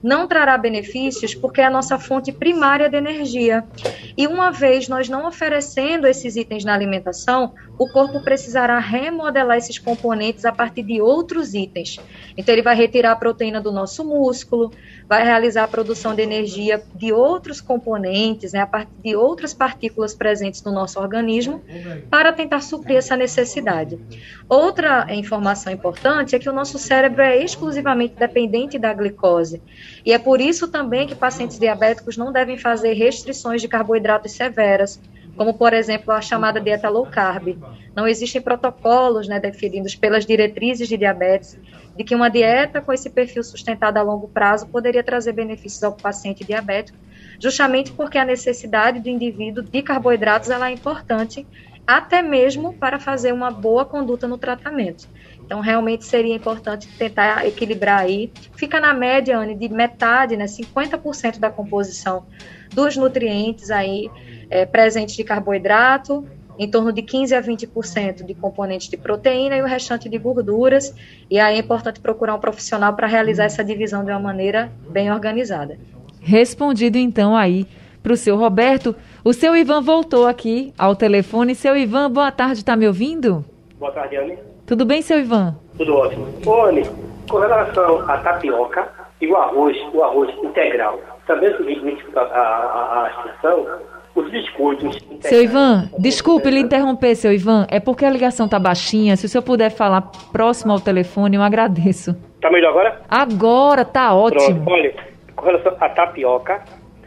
não 0.03 0.27
trará 0.27 0.57
benefícios 0.57 1.33
porque 1.33 1.61
é 1.61 1.65
a 1.65 1.69
nossa 1.69 1.97
fonte 1.97 2.31
primária 2.31 2.89
de 2.89 2.97
energia. 2.97 3.63
E 4.17 4.27
uma 4.27 4.51
vez 4.51 4.89
nós 4.89 5.07
não 5.07 5.25
oferecendo 5.25 6.05
esses 6.05 6.35
itens 6.35 6.65
na 6.65 6.73
alimentação, 6.73 7.53
o 7.77 7.87
corpo 7.87 8.21
precisará 8.21 8.77
remodelar 8.77 9.57
esses 9.57 9.79
componentes 9.79 10.45
a 10.45 10.51
partir 10.51 10.83
de 10.83 11.01
outros 11.01 11.53
itens. 11.53 11.99
Então, 12.37 12.53
ele 12.53 12.61
vai 12.61 12.75
retirar 12.75 13.13
a 13.13 13.15
proteína 13.15 13.61
do 13.61 13.71
nosso 13.71 14.03
músculo, 14.03 14.71
vai 15.07 15.23
realizar 15.23 15.63
a 15.63 15.67
produção 15.67 16.13
de 16.13 16.21
energia 16.21 16.83
de 16.95 17.11
outros 17.11 17.61
componentes, 17.61 18.53
né, 18.53 18.59
a 18.59 18.67
partir 18.67 18.93
de 19.03 19.15
outras 19.15 19.53
partículas 19.53 20.13
presentes 20.13 20.63
no 20.63 20.71
nosso 20.71 20.99
organismo, 20.99 21.63
para 22.09 22.33
tentar 22.33 22.61
suprir 22.61 22.97
essa 22.97 23.15
necessidade. 23.15 23.97
Outra 24.47 25.07
informação 25.09 25.71
importante 25.71 26.35
é 26.35 26.39
que 26.39 26.49
o 26.49 26.53
nosso 26.53 26.77
cérebro 26.77 27.21
é 27.21 27.43
exclusivamente 27.43 28.15
dependente 28.15 28.77
da 28.77 28.93
glicose. 28.93 29.61
E 30.05 30.11
é 30.11 30.19
por 30.19 30.41
isso 30.41 30.67
também 30.67 31.07
que 31.07 31.15
pacientes 31.15 31.57
diabéticos 31.57 32.17
não 32.17 32.31
devem 32.31 32.57
fazer 32.57 32.93
restrições 32.93 33.61
de 33.61 33.67
carboidratos 33.67 34.33
severas, 34.33 34.99
como 35.37 35.53
por 35.53 35.73
exemplo 35.73 36.11
a 36.13 36.21
chamada 36.21 36.59
dieta 36.59 36.89
low 36.89 37.05
carb. 37.05 37.57
Não 37.95 38.07
existem 38.07 38.41
protocolos 38.41 39.27
né, 39.27 39.39
definidos 39.39 39.95
pelas 39.95 40.25
diretrizes 40.25 40.87
de 40.87 40.97
diabetes 40.97 41.57
de 41.95 42.03
que 42.03 42.15
uma 42.15 42.29
dieta 42.29 42.81
com 42.81 42.91
esse 42.91 43.09
perfil 43.09 43.43
sustentado 43.43 43.97
a 43.97 44.01
longo 44.01 44.27
prazo 44.27 44.67
poderia 44.67 45.03
trazer 45.03 45.31
benefícios 45.33 45.83
ao 45.83 45.93
paciente 45.93 46.43
diabético, 46.43 46.97
justamente 47.39 47.91
porque 47.91 48.17
a 48.17 48.25
necessidade 48.25 48.99
do 48.99 49.09
indivíduo 49.09 49.63
de 49.63 49.81
carboidratos 49.81 50.49
ela 50.49 50.69
é 50.69 50.73
importante 50.73 51.45
até 51.85 52.21
mesmo 52.21 52.73
para 52.73 52.99
fazer 52.99 53.33
uma 53.33 53.51
boa 53.51 53.85
conduta 53.85 54.27
no 54.27 54.37
tratamento. 54.37 55.07
Então, 55.45 55.59
realmente 55.59 56.05
seria 56.05 56.35
importante 56.35 56.87
tentar 56.97 57.45
equilibrar 57.45 58.01
aí. 58.01 58.31
Fica 58.55 58.79
na 58.79 58.93
média, 58.93 59.37
Anne, 59.37 59.55
de 59.55 59.69
metade, 59.69 60.37
né, 60.37 60.45
50% 60.45 61.39
da 61.39 61.49
composição 61.49 62.25
dos 62.73 62.97
nutrientes 62.97 63.69
aí 63.69 64.09
é, 64.49 64.65
presentes 64.65 65.15
de 65.15 65.23
carboidrato, 65.23 66.25
em 66.57 66.69
torno 66.69 66.91
de 66.91 67.01
15 67.01 67.35
a 67.35 67.41
20% 67.41 68.23
de 68.23 68.33
componentes 68.33 68.87
de 68.87 68.97
proteína 68.97 69.57
e 69.57 69.61
o 69.61 69.65
restante 69.65 70.07
de 70.07 70.17
gorduras. 70.17 70.93
E 71.29 71.39
aí 71.39 71.55
é 71.55 71.59
importante 71.59 71.99
procurar 71.99 72.35
um 72.35 72.39
profissional 72.39 72.93
para 72.93 73.07
realizar 73.07 73.45
essa 73.45 73.63
divisão 73.63 74.03
de 74.03 74.11
uma 74.11 74.19
maneira 74.19 74.71
bem 74.89 75.11
organizada. 75.11 75.77
Respondido 76.21 76.97
então 76.97 77.35
aí 77.35 77.65
para 78.01 78.13
o 78.13 78.17
seu 78.17 78.37
Roberto. 78.37 78.95
O 79.23 79.33
seu 79.33 79.55
Ivan 79.55 79.81
voltou 79.81 80.27
aqui 80.27 80.73
ao 80.77 80.95
telefone. 80.95 81.55
Seu 81.55 81.75
Ivan, 81.75 82.11
boa 82.11 82.31
tarde, 82.31 82.59
está 82.59 82.75
me 82.75 82.85
ouvindo? 82.85 83.43
Boa 83.79 83.91
tarde, 83.91 84.17
Anne. 84.17 84.52
Tudo 84.73 84.85
bem, 84.87 85.03
seu 85.03 85.19
Ivan? 85.19 85.55
Tudo 85.77 85.95
ótimo. 85.95 86.25
Anne, 86.65 86.83
com 87.29 87.37
relação 87.37 88.09
à 88.09 88.17
tapioca 88.17 88.89
e 89.21 89.27
o 89.27 89.37
arroz, 89.37 89.77
o 89.93 90.01
arroz 90.01 90.33
integral, 90.41 90.99
também 91.27 91.55
submite 91.55 92.03
a, 92.15 93.07
extração, 93.11 93.67
os 94.15 94.31
biscoitos. 94.31 94.95
Integrais. 94.95 95.25
Seu 95.25 95.43
Ivan, 95.43 95.91
desculpe 95.99 96.49
lhe 96.49 96.59
interromper, 96.61 97.13
seu 97.13 97.31
Ivan. 97.31 97.67
É 97.69 97.79
porque 97.79 98.03
a 98.03 98.09
ligação 98.09 98.47
tá 98.47 98.57
baixinha. 98.57 99.15
Se 99.15 99.27
o 99.27 99.29
senhor 99.29 99.43
puder 99.43 99.69
falar 99.69 100.09
próximo 100.31 100.73
ao 100.73 100.79
telefone, 100.79 101.35
eu 101.35 101.43
agradeço. 101.43 102.15
Tá 102.41 102.49
melhor 102.49 102.71
agora? 102.71 102.99
Agora, 103.07 103.85
tá 103.85 104.15
ótimo. 104.15 104.63
Pronto. 104.63 104.71
Olha, 104.71 104.95
com 105.35 105.45
relação 105.45 105.77
à 105.79 105.89
tapioca, 105.89 106.63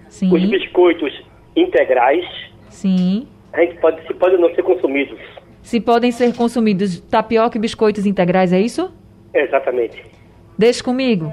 Sim. 0.08 0.32
os 0.32 0.44
biscoitos 0.48 1.20
integrais, 1.56 2.24
Sim. 2.68 3.26
a 3.52 3.60
gente 3.60 3.76
pode, 3.80 4.06
se 4.06 4.14
pode 4.14 4.36
não 4.36 4.54
ser 4.54 4.62
consumidos. 4.62 5.18
Se 5.66 5.80
podem 5.80 6.12
ser 6.12 6.32
consumidos 6.32 7.00
tapioca 7.00 7.58
e 7.58 7.60
biscoitos 7.60 8.06
integrais, 8.06 8.52
é 8.52 8.60
isso? 8.60 8.94
Exatamente. 9.34 10.00
Deixe 10.56 10.80
comigo. 10.80 11.32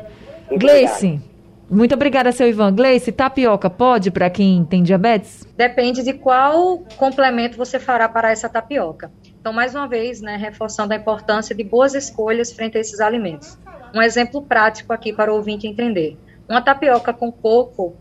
Muito 0.50 0.60
Gleice, 0.60 1.22
muito 1.70 1.94
obrigada, 1.94 2.32
seu 2.32 2.50
Ivan. 2.50 2.74
Gleice, 2.74 3.12
tapioca 3.12 3.70
pode 3.70 4.10
para 4.10 4.32
quem 4.32 4.66
tem 4.66 4.82
diabetes? 4.82 5.48
Depende 5.56 6.02
de 6.02 6.14
qual 6.14 6.80
complemento 6.98 7.60
você 7.60 7.78
fará 7.78 8.10
para 8.10 8.32
essa 8.32 8.50
tapioca. 8.50 9.12
Então, 9.40 9.54
mais 9.54 9.76
uma 9.76 9.88
vez, 9.88 10.20
né, 10.20 10.36
reforçando 10.36 10.94
a 10.94 10.98
importância 10.98 11.56
de 11.56 11.64
boas 11.64 11.94
escolhas 11.94 12.52
frente 12.52 12.76
a 12.76 12.82
esses 12.82 13.00
alimentos. 13.00 13.56
Um 13.94 14.02
exemplo 14.02 14.42
prático 14.42 14.92
aqui 14.92 15.14
para 15.14 15.32
o 15.32 15.36
ouvinte 15.36 15.68
entender. 15.68 16.18
Uma 16.50 16.60
tapioca 16.60 17.14
com 17.14 17.32
coco 17.32 17.96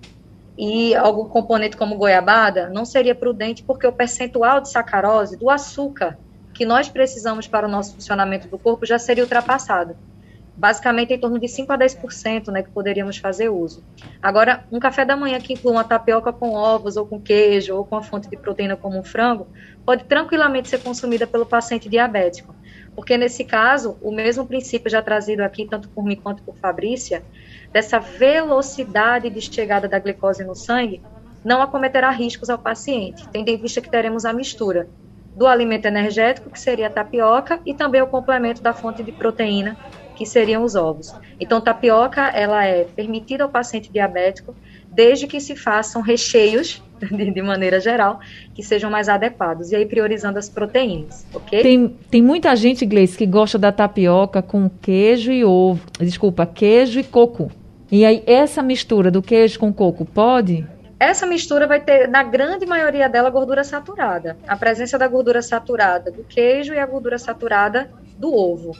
e 0.56 0.94
algum 0.94 1.24
componente 1.24 1.76
como 1.76 1.96
goiabada 1.96 2.68
não 2.68 2.84
seria 2.84 3.14
prudente 3.14 3.62
porque 3.62 3.86
o 3.86 3.92
percentual 3.92 4.60
de 4.60 4.70
sacarose 4.70 5.36
do 5.36 5.48
açúcar 5.48 6.18
que 6.52 6.66
nós 6.66 6.88
precisamos 6.88 7.46
para 7.46 7.66
o 7.66 7.70
nosso 7.70 7.94
funcionamento 7.94 8.48
do 8.48 8.58
corpo 8.58 8.84
já 8.84 8.98
seria 8.98 9.24
ultrapassado. 9.24 9.96
Basicamente 10.54 11.14
em 11.14 11.18
torno 11.18 11.38
de 11.38 11.48
5 11.48 11.72
a 11.72 11.78
10% 11.78 12.48
né, 12.48 12.62
que 12.62 12.70
poderíamos 12.70 13.16
fazer 13.16 13.48
uso. 13.48 13.82
Agora, 14.22 14.64
um 14.70 14.78
café 14.78 15.02
da 15.02 15.16
manhã 15.16 15.40
que 15.40 15.54
inclua 15.54 15.72
uma 15.72 15.84
tapioca 15.84 16.30
com 16.30 16.52
ovos, 16.52 16.98
ou 16.98 17.06
com 17.06 17.18
queijo, 17.18 17.74
ou 17.74 17.86
com 17.86 17.96
a 17.96 18.02
fonte 18.02 18.28
de 18.28 18.36
proteína 18.36 18.76
como 18.76 18.98
um 18.98 19.02
frango, 19.02 19.46
pode 19.84 20.04
tranquilamente 20.04 20.68
ser 20.68 20.82
consumida 20.82 21.26
pelo 21.26 21.46
paciente 21.46 21.88
diabético. 21.88 22.54
Porque 22.94 23.16
nesse 23.16 23.44
caso, 23.44 23.96
o 24.02 24.12
mesmo 24.12 24.46
princípio 24.46 24.90
já 24.90 25.00
trazido 25.00 25.40
aqui, 25.42 25.66
tanto 25.66 25.88
por 25.90 26.04
mim 26.04 26.16
quanto 26.16 26.42
por 26.42 26.56
Fabrícia, 26.58 27.22
dessa 27.72 27.98
velocidade 27.98 29.30
de 29.30 29.40
chegada 29.40 29.88
da 29.88 29.98
glicose 29.98 30.44
no 30.44 30.54
sangue, 30.54 31.02
não 31.44 31.62
acometerá 31.62 32.10
riscos 32.10 32.50
ao 32.50 32.58
paciente, 32.58 33.26
tendo 33.32 33.48
em 33.48 33.56
vista 33.56 33.80
que 33.80 33.90
teremos 33.90 34.24
a 34.24 34.32
mistura 34.32 34.88
do 35.34 35.46
alimento 35.46 35.86
energético, 35.86 36.50
que 36.50 36.60
seria 36.60 36.88
a 36.88 36.90
tapioca, 36.90 37.60
e 37.64 37.74
também 37.74 38.02
o 38.02 38.06
complemento 38.06 38.62
da 38.62 38.74
fonte 38.74 39.02
de 39.02 39.12
proteína, 39.12 39.76
que 40.14 40.26
seriam 40.26 40.62
os 40.62 40.74
ovos. 40.74 41.12
Então, 41.40 41.60
tapioca, 41.60 42.28
ela 42.28 42.64
é 42.64 42.84
permitida 42.84 43.42
ao 43.42 43.50
paciente 43.50 43.90
diabético, 43.90 44.54
desde 44.90 45.26
que 45.26 45.40
se 45.40 45.56
façam 45.56 46.02
recheios, 46.02 46.82
de, 47.10 47.30
de, 47.30 47.42
maneira 47.42 47.80
geral, 47.80 48.20
que 48.54 48.62
sejam 48.62 48.90
mais 48.90 49.08
adequados. 49.08 49.72
E 49.72 49.76
aí, 49.76 49.86
priorizando 49.86 50.38
as 50.38 50.48
proteínas, 50.48 51.26
ok? 51.32 51.62
Tem, 51.62 51.88
tem 52.10 52.22
muita 52.22 52.54
gente, 52.54 52.84
Gleice, 52.86 53.16
que 53.16 53.26
gosta 53.26 53.58
da 53.58 53.72
tapioca 53.72 54.42
com 54.42 54.68
queijo 54.68 55.32
e 55.32 55.44
ovo. 55.44 55.80
Desculpa, 55.98 56.46
queijo 56.46 57.00
e 57.00 57.04
coco. 57.04 57.50
E 57.90 58.04
aí, 58.04 58.22
essa 58.26 58.62
mistura 58.62 59.10
do 59.10 59.22
queijo 59.22 59.58
com 59.58 59.72
coco 59.72 60.04
pode? 60.04 60.66
Essa 60.98 61.26
mistura 61.26 61.66
vai 61.66 61.80
ter, 61.80 62.08
na 62.08 62.22
grande 62.22 62.64
maioria 62.64 63.08
dela, 63.08 63.28
gordura 63.28 63.64
saturada. 63.64 64.36
A 64.46 64.56
presença 64.56 64.96
da 64.96 65.08
gordura 65.08 65.42
saturada 65.42 66.12
do 66.12 66.22
queijo 66.22 66.72
e 66.72 66.78
a 66.78 66.86
gordura 66.86 67.18
saturada 67.18 67.90
do 68.16 68.32
ovo. 68.32 68.76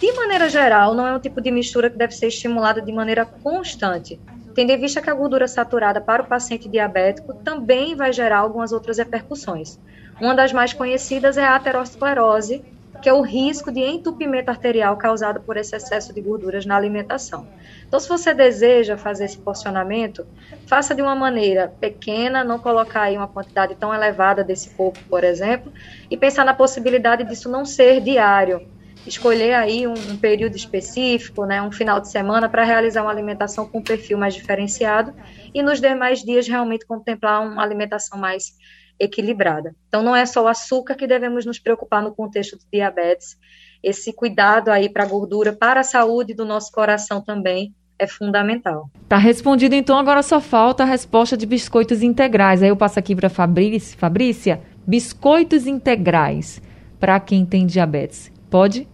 De 0.00 0.12
maneira 0.12 0.48
geral, 0.48 0.94
não 0.94 1.06
é 1.06 1.14
um 1.14 1.20
tipo 1.20 1.40
de 1.40 1.50
mistura 1.50 1.88
que 1.88 1.96
deve 1.96 2.14
ser 2.14 2.28
estimulada 2.28 2.80
de 2.80 2.92
maneira 2.92 3.24
constante, 3.24 4.18
tendo 4.56 4.70
em 4.70 4.80
vista 4.80 5.02
que 5.02 5.10
a 5.10 5.14
gordura 5.14 5.46
saturada 5.46 6.00
para 6.00 6.22
o 6.22 6.26
paciente 6.26 6.66
diabético 6.66 7.34
também 7.34 7.94
vai 7.94 8.10
gerar 8.10 8.38
algumas 8.38 8.72
outras 8.72 8.96
repercussões. 8.96 9.78
Uma 10.18 10.34
das 10.34 10.50
mais 10.50 10.72
conhecidas 10.72 11.36
é 11.36 11.44
a 11.44 11.56
aterosclerose, 11.56 12.64
que 13.02 13.08
é 13.10 13.12
o 13.12 13.20
risco 13.20 13.70
de 13.70 13.80
entupimento 13.80 14.48
arterial 14.48 14.96
causado 14.96 15.40
por 15.40 15.58
esse 15.58 15.76
excesso 15.76 16.14
de 16.14 16.22
gorduras 16.22 16.64
na 16.64 16.74
alimentação. 16.74 17.46
Então, 17.86 18.00
se 18.00 18.08
você 18.08 18.32
deseja 18.32 18.96
fazer 18.96 19.26
esse 19.26 19.36
porcionamento, 19.36 20.26
faça 20.66 20.94
de 20.94 21.02
uma 21.02 21.14
maneira 21.14 21.68
pequena, 21.78 22.42
não 22.42 22.58
colocar 22.58 23.02
aí 23.02 23.16
uma 23.18 23.28
quantidade 23.28 23.74
tão 23.74 23.94
elevada 23.94 24.42
desse 24.42 24.70
corpo, 24.70 24.98
por 25.10 25.22
exemplo, 25.22 25.70
e 26.10 26.16
pensar 26.16 26.46
na 26.46 26.54
possibilidade 26.54 27.24
disso 27.24 27.50
não 27.50 27.66
ser 27.66 28.00
diário. 28.00 28.66
Escolher 29.06 29.54
aí 29.54 29.86
um, 29.86 29.92
um 29.92 30.16
período 30.16 30.56
específico, 30.56 31.44
né, 31.46 31.62
um 31.62 31.70
final 31.70 32.00
de 32.00 32.08
semana, 32.08 32.48
para 32.48 32.64
realizar 32.64 33.02
uma 33.02 33.10
alimentação 33.10 33.66
com 33.66 33.78
um 33.78 33.82
perfil 33.82 34.18
mais 34.18 34.34
diferenciado 34.34 35.14
e 35.54 35.62
nos 35.62 35.80
demais 35.80 36.22
dias 36.22 36.48
realmente 36.48 36.84
contemplar 36.84 37.46
uma 37.46 37.62
alimentação 37.62 38.18
mais 38.18 38.54
equilibrada. 38.98 39.74
Então, 39.88 40.02
não 40.02 40.16
é 40.16 40.26
só 40.26 40.42
o 40.42 40.48
açúcar 40.48 40.94
que 40.94 41.06
devemos 41.06 41.44
nos 41.44 41.58
preocupar 41.58 42.02
no 42.02 42.14
contexto 42.14 42.56
do 42.56 42.64
diabetes. 42.72 43.36
Esse 43.82 44.12
cuidado 44.12 44.70
aí 44.70 44.88
para 44.88 45.04
a 45.04 45.06
gordura, 45.06 45.52
para 45.52 45.80
a 45.80 45.84
saúde 45.84 46.34
do 46.34 46.44
nosso 46.44 46.72
coração 46.72 47.20
também 47.20 47.74
é 47.98 48.06
fundamental. 48.06 48.90
Tá 49.08 49.16
respondido, 49.16 49.74
então 49.74 49.98
agora 49.98 50.22
só 50.22 50.40
falta 50.40 50.82
a 50.82 50.86
resposta 50.86 51.36
de 51.36 51.46
biscoitos 51.46 52.02
integrais. 52.02 52.62
Aí 52.62 52.68
eu 52.68 52.76
passo 52.76 52.98
aqui 52.98 53.14
para 53.14 53.28
Fabrícia. 53.28 53.96
Fabrícia, 53.98 54.60
biscoitos 54.86 55.66
integrais 55.66 56.60
para 56.98 57.18
quem 57.20 57.44
tem 57.46 57.66
diabetes. 57.66 58.32
Pode? 58.50 58.88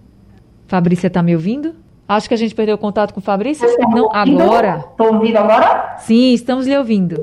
Fabrícia 0.73 1.09
está 1.09 1.23
me 1.23 1.35
ouvindo? 1.35 1.75
Acho 2.09 2.27
que 2.27 2.33
a 2.33 2.37
gente 2.39 2.55
perdeu 2.55 2.77
o 2.77 2.79
contato 2.79 3.13
com 3.13 3.21
Fabrícia. 3.21 3.69
Não, 3.91 4.09
agora. 4.11 4.87
Estou 4.91 5.13
ouvindo 5.13 5.37
agora? 5.37 5.97
Sim, 5.99 6.33
estamos 6.33 6.67
lhe 6.67 6.75
ouvindo. 6.75 7.23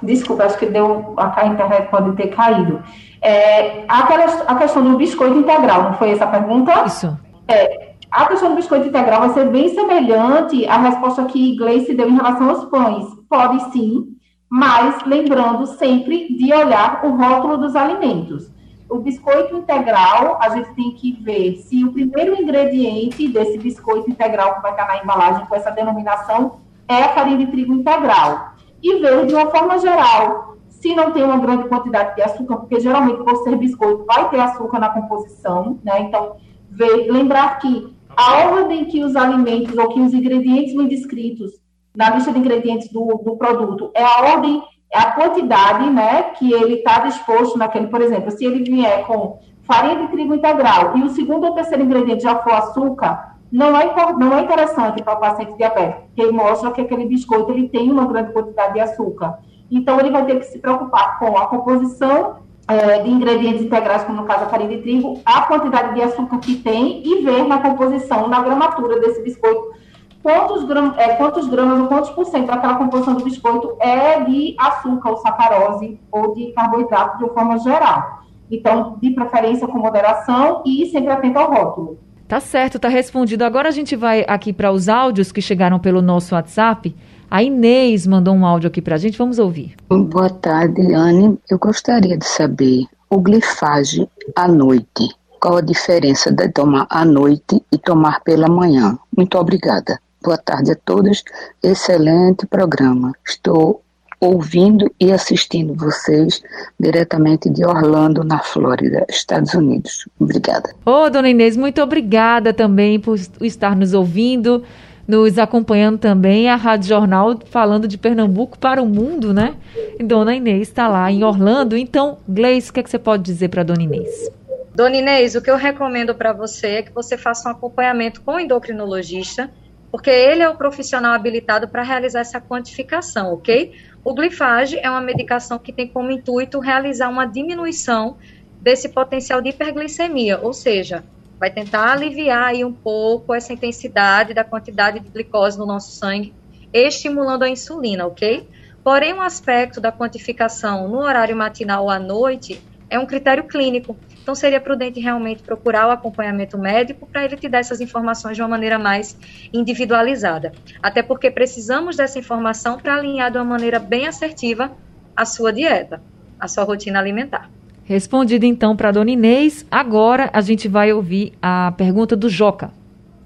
Desculpa, 0.00 0.44
acho 0.44 0.56
que 0.58 0.66
deu 0.66 1.14
a 1.16 1.46
internet 1.46 1.90
pode 1.90 2.14
ter 2.14 2.28
caído. 2.28 2.80
É, 3.20 3.82
aquela, 3.88 4.26
a 4.46 4.54
questão 4.54 4.84
do 4.84 4.96
biscoito 4.96 5.38
integral, 5.38 5.82
não 5.82 5.94
foi 5.94 6.12
essa 6.12 6.22
a 6.22 6.28
pergunta? 6.28 6.84
Isso. 6.86 7.18
É, 7.48 7.94
a 8.12 8.26
questão 8.26 8.50
do 8.50 8.54
biscoito 8.54 8.86
integral 8.86 9.22
vai 9.22 9.30
ser 9.30 9.48
bem 9.50 9.68
semelhante 9.74 10.68
à 10.68 10.78
resposta 10.78 11.24
que 11.24 11.56
Gleice 11.56 11.94
deu 11.94 12.08
em 12.08 12.14
relação 12.14 12.48
aos 12.48 12.64
pães. 12.66 13.06
Pode 13.28 13.72
sim, 13.72 14.06
mas 14.48 15.04
lembrando 15.04 15.66
sempre 15.66 16.28
de 16.36 16.54
olhar 16.54 17.04
o 17.04 17.16
rótulo 17.16 17.58
dos 17.58 17.74
alimentos. 17.74 18.56
O 18.88 18.98
biscoito 18.98 19.56
integral, 19.56 20.38
a 20.40 20.48
gente 20.50 20.74
tem 20.74 20.92
que 20.92 21.12
ver 21.22 21.56
se 21.56 21.84
o 21.84 21.92
primeiro 21.92 22.40
ingrediente 22.40 23.28
desse 23.28 23.58
biscoito 23.58 24.10
integral 24.10 24.56
que 24.56 24.62
vai 24.62 24.70
estar 24.70 24.86
na 24.86 25.02
embalagem 25.02 25.46
com 25.46 25.54
essa 25.54 25.70
denominação 25.70 26.60
é 26.88 27.02
a 27.02 27.08
farinha 27.10 27.38
de 27.38 27.46
trigo 27.48 27.74
integral 27.74 28.54
e 28.82 28.98
ver 29.00 29.26
de 29.26 29.34
uma 29.34 29.50
forma 29.50 29.78
geral 29.78 30.56
se 30.68 30.94
não 30.94 31.12
tem 31.12 31.22
uma 31.22 31.38
grande 31.38 31.68
quantidade 31.68 32.14
de 32.14 32.22
açúcar, 32.22 32.56
porque 32.56 32.80
geralmente 32.80 33.22
por 33.22 33.36
ser 33.42 33.56
biscoito 33.56 34.04
vai 34.06 34.30
ter 34.30 34.38
açúcar 34.38 34.78
na 34.78 34.88
composição, 34.88 35.78
né? 35.84 36.00
Então, 36.02 36.36
ver, 36.70 37.10
lembrar 37.10 37.58
que 37.58 37.94
a 38.16 38.48
ordem 38.48 38.84
que 38.84 39.04
os 39.04 39.16
alimentos 39.16 39.76
ou 39.76 39.88
que 39.88 40.00
os 40.00 40.14
ingredientes 40.14 40.74
vêm 40.74 40.88
descritos 40.88 41.52
na 41.94 42.10
lista 42.10 42.32
de 42.32 42.38
ingredientes 42.38 42.88
do, 42.92 43.04
do 43.24 43.36
produto 43.36 43.90
é 43.94 44.02
a 44.02 44.34
ordem, 44.34 44.62
a 44.94 45.12
quantidade, 45.12 45.90
né, 45.90 46.22
que 46.38 46.52
ele 46.52 46.76
está 46.76 47.00
disposto 47.00 47.58
naquele, 47.58 47.88
por 47.88 48.00
exemplo, 48.00 48.30
se 48.30 48.44
ele 48.44 48.64
vier 48.64 49.06
com 49.06 49.38
farinha 49.62 49.96
de 49.96 50.08
trigo 50.08 50.34
integral 50.34 50.96
e 50.96 51.02
o 51.02 51.10
segundo 51.10 51.44
ou 51.44 51.54
terceiro 51.54 51.82
ingrediente 51.82 52.22
já 52.22 52.36
for 52.36 52.52
açúcar, 52.54 53.36
não 53.52 53.76
é, 53.76 54.12
não 54.14 54.36
é 54.36 54.42
interessante 54.42 55.02
para 55.02 55.14
o 55.14 55.20
paciente 55.20 55.56
diabético, 55.56 56.02
porque 56.14 56.30
mostra 56.32 56.70
que 56.70 56.80
aquele 56.80 57.06
biscoito 57.06 57.50
ele 57.50 57.68
tem 57.68 57.90
uma 57.90 58.06
grande 58.06 58.32
quantidade 58.32 58.74
de 58.74 58.80
açúcar. 58.80 59.38
Então, 59.70 59.98
ele 60.00 60.10
vai 60.10 60.24
ter 60.24 60.38
que 60.38 60.46
se 60.46 60.58
preocupar 60.58 61.18
com 61.18 61.36
a 61.36 61.46
composição 61.46 62.36
é, 62.66 63.02
de 63.02 63.10
ingredientes 63.10 63.62
integrais, 63.62 64.04
como 64.04 64.20
no 64.20 64.26
caso 64.26 64.44
a 64.44 64.48
farinha 64.48 64.76
de 64.76 64.82
trigo, 64.82 65.20
a 65.24 65.42
quantidade 65.42 65.94
de 65.94 66.02
açúcar 66.02 66.38
que 66.38 66.56
tem 66.56 67.02
e 67.06 67.22
ver 67.22 67.44
na 67.44 67.58
composição, 67.58 68.28
na 68.28 68.42
gramatura 68.42 69.00
desse 69.00 69.22
biscoito, 69.22 69.77
quantos, 70.22 70.64
gram, 70.64 70.94
é, 70.96 71.14
quantos 71.14 71.46
gramas 71.48 71.80
ou 71.80 71.86
quantos 71.86 72.10
por 72.10 72.24
cento 72.26 72.46
daquela 72.46 72.76
composição 72.76 73.14
do 73.14 73.24
biscoito 73.24 73.76
é 73.80 74.22
de 74.24 74.54
açúcar 74.58 75.10
ou 75.10 75.16
sacarose 75.18 75.98
ou 76.10 76.34
de 76.34 76.52
carboidrato 76.52 77.18
de 77.18 77.32
forma 77.32 77.58
geral. 77.58 78.22
Então, 78.50 78.96
de 79.00 79.10
preferência 79.10 79.66
com 79.66 79.78
moderação 79.78 80.62
e 80.64 80.86
sempre 80.86 81.10
atento 81.10 81.38
ao 81.38 81.52
rótulo. 81.52 81.98
Tá 82.26 82.40
certo, 82.40 82.78
tá 82.78 82.88
respondido. 82.88 83.44
Agora 83.44 83.68
a 83.68 83.72
gente 83.72 83.96
vai 83.96 84.24
aqui 84.28 84.52
para 84.52 84.70
os 84.70 84.88
áudios 84.88 85.32
que 85.32 85.40
chegaram 85.40 85.78
pelo 85.78 86.02
nosso 86.02 86.34
WhatsApp. 86.34 86.94
A 87.30 87.42
Inês 87.42 88.06
mandou 88.06 88.34
um 88.34 88.44
áudio 88.44 88.68
aqui 88.68 88.82
para 88.82 88.94
a 88.94 88.98
gente, 88.98 89.16
vamos 89.16 89.38
ouvir. 89.38 89.74
Boa 89.88 90.30
tarde, 90.30 90.94
Anne. 90.94 91.38
Eu 91.50 91.58
gostaria 91.58 92.16
de 92.16 92.26
saber 92.26 92.86
o 93.10 93.18
glifage 93.18 94.08
à 94.36 94.46
noite. 94.46 95.08
Qual 95.40 95.56
a 95.56 95.60
diferença 95.60 96.32
de 96.32 96.48
tomar 96.50 96.86
à 96.90 97.04
noite 97.04 97.62
e 97.72 97.78
tomar 97.78 98.20
pela 98.22 98.48
manhã? 98.48 98.98
Muito 99.16 99.38
obrigada. 99.38 99.98
Boa 100.22 100.38
tarde 100.38 100.72
a 100.72 100.76
todos. 100.76 101.22
Excelente 101.62 102.46
programa. 102.46 103.12
Estou 103.26 103.82
ouvindo 104.20 104.92
e 104.98 105.12
assistindo 105.12 105.74
vocês 105.74 106.42
diretamente 106.78 107.48
de 107.48 107.64
Orlando, 107.64 108.24
na 108.24 108.40
Flórida, 108.40 109.06
Estados 109.08 109.54
Unidos. 109.54 110.08
Obrigada. 110.18 110.70
Ô, 110.84 111.04
oh, 111.04 111.10
dona 111.10 111.28
Inês, 111.28 111.56
muito 111.56 111.80
obrigada 111.80 112.52
também 112.52 112.98
por 112.98 113.16
estar 113.40 113.76
nos 113.76 113.94
ouvindo, 113.94 114.64
nos 115.06 115.38
acompanhando 115.38 115.98
também. 115.98 116.48
A 116.48 116.56
Rádio 116.56 116.88
Jornal 116.88 117.38
falando 117.46 117.86
de 117.86 117.96
Pernambuco 117.96 118.58
para 118.58 118.82
o 118.82 118.86
mundo, 118.86 119.32
né? 119.32 119.54
E 119.98 120.02
dona 120.02 120.34
Inês 120.34 120.62
está 120.62 120.88
lá 120.88 121.10
em 121.12 121.22
Orlando. 121.22 121.76
Então, 121.76 122.18
Gleice, 122.28 122.70
o 122.70 122.72
que, 122.72 122.80
é 122.80 122.82
que 122.82 122.90
você 122.90 122.98
pode 122.98 123.22
dizer 123.22 123.48
para 123.48 123.62
dona 123.62 123.84
Inês? 123.84 124.30
Dona 124.74 124.96
Inês, 124.96 125.36
o 125.36 125.42
que 125.42 125.50
eu 125.50 125.56
recomendo 125.56 126.14
para 126.14 126.32
você 126.32 126.66
é 126.66 126.82
que 126.82 126.92
você 126.92 127.16
faça 127.16 127.48
um 127.48 127.52
acompanhamento 127.52 128.20
com 128.20 128.32
o 128.32 128.40
endocrinologista, 128.40 129.50
porque 129.90 130.10
ele 130.10 130.42
é 130.42 130.48
o 130.48 130.56
profissional 130.56 131.12
habilitado 131.12 131.68
para 131.68 131.82
realizar 131.82 132.20
essa 132.20 132.40
quantificação, 132.40 133.32
ok? 133.32 133.72
O 134.04 134.14
glifage 134.14 134.78
é 134.78 134.88
uma 134.88 135.00
medicação 135.00 135.58
que 135.58 135.72
tem 135.72 135.88
como 135.88 136.10
intuito 136.10 136.60
realizar 136.60 137.08
uma 137.08 137.26
diminuição 137.26 138.16
desse 138.60 138.88
potencial 138.88 139.40
de 139.40 139.50
hiperglicemia, 139.50 140.38
ou 140.42 140.52
seja, 140.52 141.04
vai 141.38 141.50
tentar 141.50 141.92
aliviar 141.92 142.48
aí 142.48 142.64
um 142.64 142.72
pouco 142.72 143.32
essa 143.32 143.52
intensidade 143.52 144.34
da 144.34 144.44
quantidade 144.44 145.00
de 145.00 145.08
glicose 145.08 145.58
no 145.58 145.66
nosso 145.66 145.92
sangue, 145.92 146.34
estimulando 146.72 147.44
a 147.44 147.48
insulina, 147.48 148.06
ok? 148.06 148.48
Porém, 148.82 149.14
um 149.14 149.22
aspecto 149.22 149.80
da 149.80 149.92
quantificação 149.92 150.88
no 150.88 150.98
horário 150.98 151.36
matinal 151.36 151.84
ou 151.84 151.90
à 151.90 151.98
noite 151.98 152.60
é 152.90 152.98
um 152.98 153.06
critério 153.06 153.44
clínico. 153.44 153.96
Então, 154.28 154.34
seria 154.34 154.60
prudente 154.60 155.00
realmente 155.00 155.42
procurar 155.42 155.88
o 155.88 155.90
acompanhamento 155.90 156.58
médico 156.58 157.06
para 157.06 157.24
ele 157.24 157.34
te 157.34 157.48
dar 157.48 157.60
essas 157.60 157.80
informações 157.80 158.36
de 158.36 158.42
uma 158.42 158.48
maneira 158.48 158.78
mais 158.78 159.16
individualizada. 159.54 160.52
Até 160.82 161.02
porque 161.02 161.30
precisamos 161.30 161.96
dessa 161.96 162.18
informação 162.18 162.76
para 162.76 162.94
alinhar 162.94 163.32
de 163.32 163.38
uma 163.38 163.44
maneira 163.46 163.78
bem 163.78 164.06
assertiva 164.06 164.70
a 165.16 165.24
sua 165.24 165.50
dieta, 165.50 166.02
a 166.38 166.46
sua 166.46 166.64
rotina 166.64 166.98
alimentar. 166.98 167.48
Respondido 167.84 168.44
então 168.44 168.76
para 168.76 168.90
a 168.90 168.92
dona 168.92 169.12
Inês, 169.12 169.64
agora 169.70 170.28
a 170.30 170.42
gente 170.42 170.68
vai 170.68 170.92
ouvir 170.92 171.32
a 171.40 171.72
pergunta 171.78 172.14
do 172.14 172.28
Joca. 172.28 172.70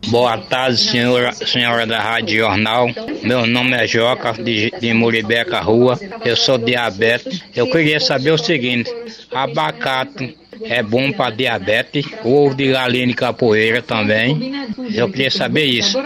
Boa 0.07 0.39
tarde, 0.39 0.77
senhora, 0.79 1.33
senhora 1.33 1.85
da 1.85 1.99
Rádio 1.99 2.39
Jornal. 2.39 2.87
Meu 3.25 3.45
nome 3.45 3.73
é 3.73 3.89
Joca, 3.89 4.35
de, 4.35 4.71
de 4.81 4.95
Muribeca 4.95 5.59
Rua. 5.59 5.99
Eu 6.25 6.37
sou 6.37 6.59
diabetes. 6.59 7.43
Eu 7.57 7.69
queria 7.69 7.99
saber 7.99 8.31
o 8.31 8.39
seguinte: 8.39 8.89
abacate 9.33 10.42
é 10.65 10.83
bom 10.83 11.13
para 11.13 11.35
diabetes. 11.35 12.07
Ovo 12.25 12.55
de 12.55 12.73
galinha 12.73 13.07
de 13.07 13.15
capoeira 13.15 13.83
também. 13.83 14.53
Eu 14.95 15.09
queria 15.09 15.31
saber 15.31 15.65
isso. 15.65 15.99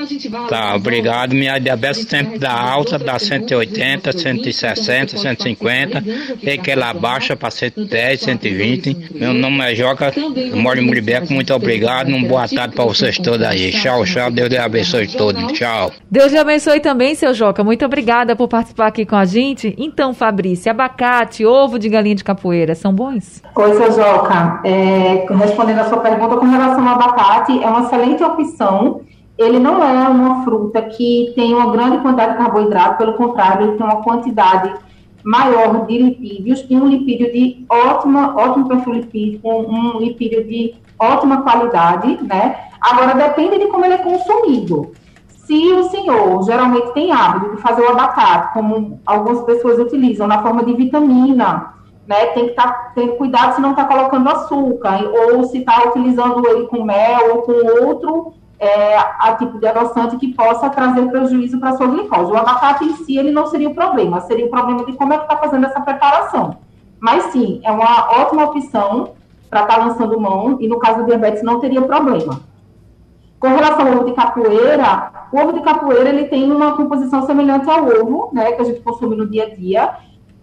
Tá, 0.48 0.74
obrigado. 0.74 1.34
Minha 1.34 1.58
diabetes 1.58 2.06
sempre 2.08 2.38
dá 2.38 2.52
alta, 2.52 2.98
dá 2.98 3.18
180, 3.18 4.12
160, 4.12 5.18
150. 5.18 6.04
Tem 6.42 6.60
que 6.60 6.70
ela 6.70 6.92
baixa 6.92 7.36
para 7.36 7.50
110, 7.50 8.20
120. 8.20 8.96
Meu 9.14 9.32
nome 9.32 9.70
é 9.70 9.74
Joca, 9.74 10.12
eu 10.16 10.56
moro 10.56 10.78
em 10.78 10.86
Muribeco. 10.86 11.32
Muito 11.32 11.52
obrigado. 11.54 12.08
Uma 12.08 12.26
boa 12.26 12.48
tarde 12.48 12.74
para 12.74 12.84
vocês 12.84 13.18
todos 13.18 13.46
aí. 13.46 13.70
Tchau, 13.72 14.04
tchau. 14.04 14.30
Deus 14.30 14.48
te 14.48 14.56
abençoe 14.56 15.08
todos. 15.08 15.52
Tchau. 15.52 15.92
Deus 16.10 16.32
te 16.32 16.38
abençoe 16.38 16.80
também, 16.80 17.14
seu 17.14 17.34
Joca. 17.34 17.62
Muito 17.64 17.84
obrigada 17.84 18.36
por 18.36 18.48
participar 18.48 18.88
aqui 18.88 19.04
com 19.04 19.16
a 19.16 19.24
gente. 19.24 19.74
Então, 19.78 20.14
Fabrício, 20.14 20.70
abacate, 20.70 21.44
ovo 21.44 21.78
de 21.78 21.88
galinha 21.88 22.14
de 22.14 22.24
capoeira, 22.24 22.74
são 22.74 22.92
bons? 22.92 23.42
Oi, 23.54 23.74
seu 23.74 23.92
Joca. 23.92 24.45
É, 24.64 25.26
respondendo 25.30 25.80
a 25.80 25.84
sua 25.84 25.98
pergunta 25.98 26.36
com 26.36 26.46
relação 26.46 26.86
ao 26.86 26.94
abacate, 26.94 27.62
é 27.62 27.68
uma 27.68 27.82
excelente 27.82 28.22
opção. 28.22 29.00
Ele 29.38 29.58
não 29.58 29.82
é 29.82 30.08
uma 30.08 30.44
fruta 30.44 30.80
que 30.82 31.32
tem 31.34 31.54
uma 31.54 31.70
grande 31.70 31.98
quantidade 31.98 32.32
de 32.32 32.38
carboidrato, 32.38 32.98
pelo 32.98 33.14
contrário, 33.14 33.68
ele 33.68 33.76
tem 33.76 33.86
uma 33.86 34.02
quantidade 34.02 34.72
maior 35.22 35.86
de 35.86 35.98
lipídios 35.98 36.64
e 36.70 36.76
um 36.76 36.86
lipídio 36.86 37.32
de 37.32 37.66
ótima, 37.68 38.34
ótimo 38.36 38.68
perfil 38.68 38.94
lipídico, 38.94 39.48
um 39.48 39.98
lipídio 39.98 40.46
de 40.46 40.74
ótima 40.98 41.42
qualidade, 41.42 42.18
né? 42.22 42.56
Agora 42.80 43.14
depende 43.14 43.58
de 43.58 43.66
como 43.66 43.84
ele 43.84 43.94
é 43.94 43.98
consumido. 43.98 44.92
Se 45.28 45.72
o 45.72 45.84
senhor 45.90 46.42
geralmente 46.44 46.92
tem 46.92 47.12
hábito 47.12 47.56
de 47.56 47.62
fazer 47.62 47.82
o 47.82 47.90
abacate, 47.90 48.52
como 48.52 49.00
algumas 49.04 49.42
pessoas 49.42 49.78
utilizam, 49.78 50.26
na 50.26 50.42
forma 50.42 50.64
de 50.64 50.72
vitamina, 50.72 51.74
né, 52.06 52.26
tem 52.26 52.48
que 52.48 52.54
tá, 52.54 52.92
tendo 52.94 53.16
cuidado 53.16 53.54
se 53.54 53.60
não 53.60 53.70
está 53.70 53.84
colocando 53.84 54.28
açúcar, 54.28 55.00
ou 55.04 55.44
se 55.44 55.58
está 55.58 55.88
utilizando 55.88 56.46
ele 56.48 56.66
com 56.66 56.84
mel 56.84 57.36
ou 57.36 57.42
com 57.42 57.84
outro 57.84 58.32
é, 58.58 58.96
a 58.96 59.36
tipo 59.38 59.58
de 59.58 59.66
adoçante 59.66 60.16
que 60.16 60.32
possa 60.32 60.70
trazer 60.70 61.06
prejuízo 61.10 61.58
para 61.58 61.70
a 61.70 61.76
sua 61.76 61.88
glicose. 61.88 62.32
O 62.32 62.36
abacate 62.36 62.84
em 62.84 62.96
si, 62.96 63.18
ele 63.18 63.30
não 63.30 63.46
seria 63.46 63.68
o 63.68 63.74
problema, 63.74 64.20
seria 64.22 64.46
o 64.46 64.50
problema 64.50 64.84
de 64.84 64.92
como 64.94 65.12
é 65.12 65.18
que 65.18 65.24
está 65.24 65.36
fazendo 65.36 65.66
essa 65.66 65.80
preparação. 65.80 66.56
Mas 66.98 67.24
sim, 67.24 67.60
é 67.62 67.70
uma 67.70 68.10
ótima 68.10 68.44
opção 68.44 69.12
para 69.50 69.62
estar 69.62 69.76
tá 69.76 69.84
lançando 69.84 70.20
mão, 70.20 70.56
e 70.60 70.68
no 70.68 70.78
caso 70.78 71.00
do 71.00 71.06
diabetes 71.06 71.42
não 71.42 71.60
teria 71.60 71.82
problema. 71.82 72.40
Com 73.38 73.48
relação 73.48 73.86
ao 73.86 73.94
ovo 73.94 74.04
de 74.06 74.12
capoeira, 74.14 75.28
o 75.30 75.38
ovo 75.38 75.52
de 75.52 75.60
capoeira 75.60 76.08
ele 76.08 76.24
tem 76.24 76.50
uma 76.50 76.76
composição 76.76 77.26
semelhante 77.26 77.68
ao 77.68 77.84
ovo, 77.86 78.30
né, 78.32 78.52
que 78.52 78.62
a 78.62 78.64
gente 78.64 78.80
consome 78.80 79.14
no 79.14 79.28
dia 79.28 79.44
a 79.44 79.54
dia. 79.54 79.94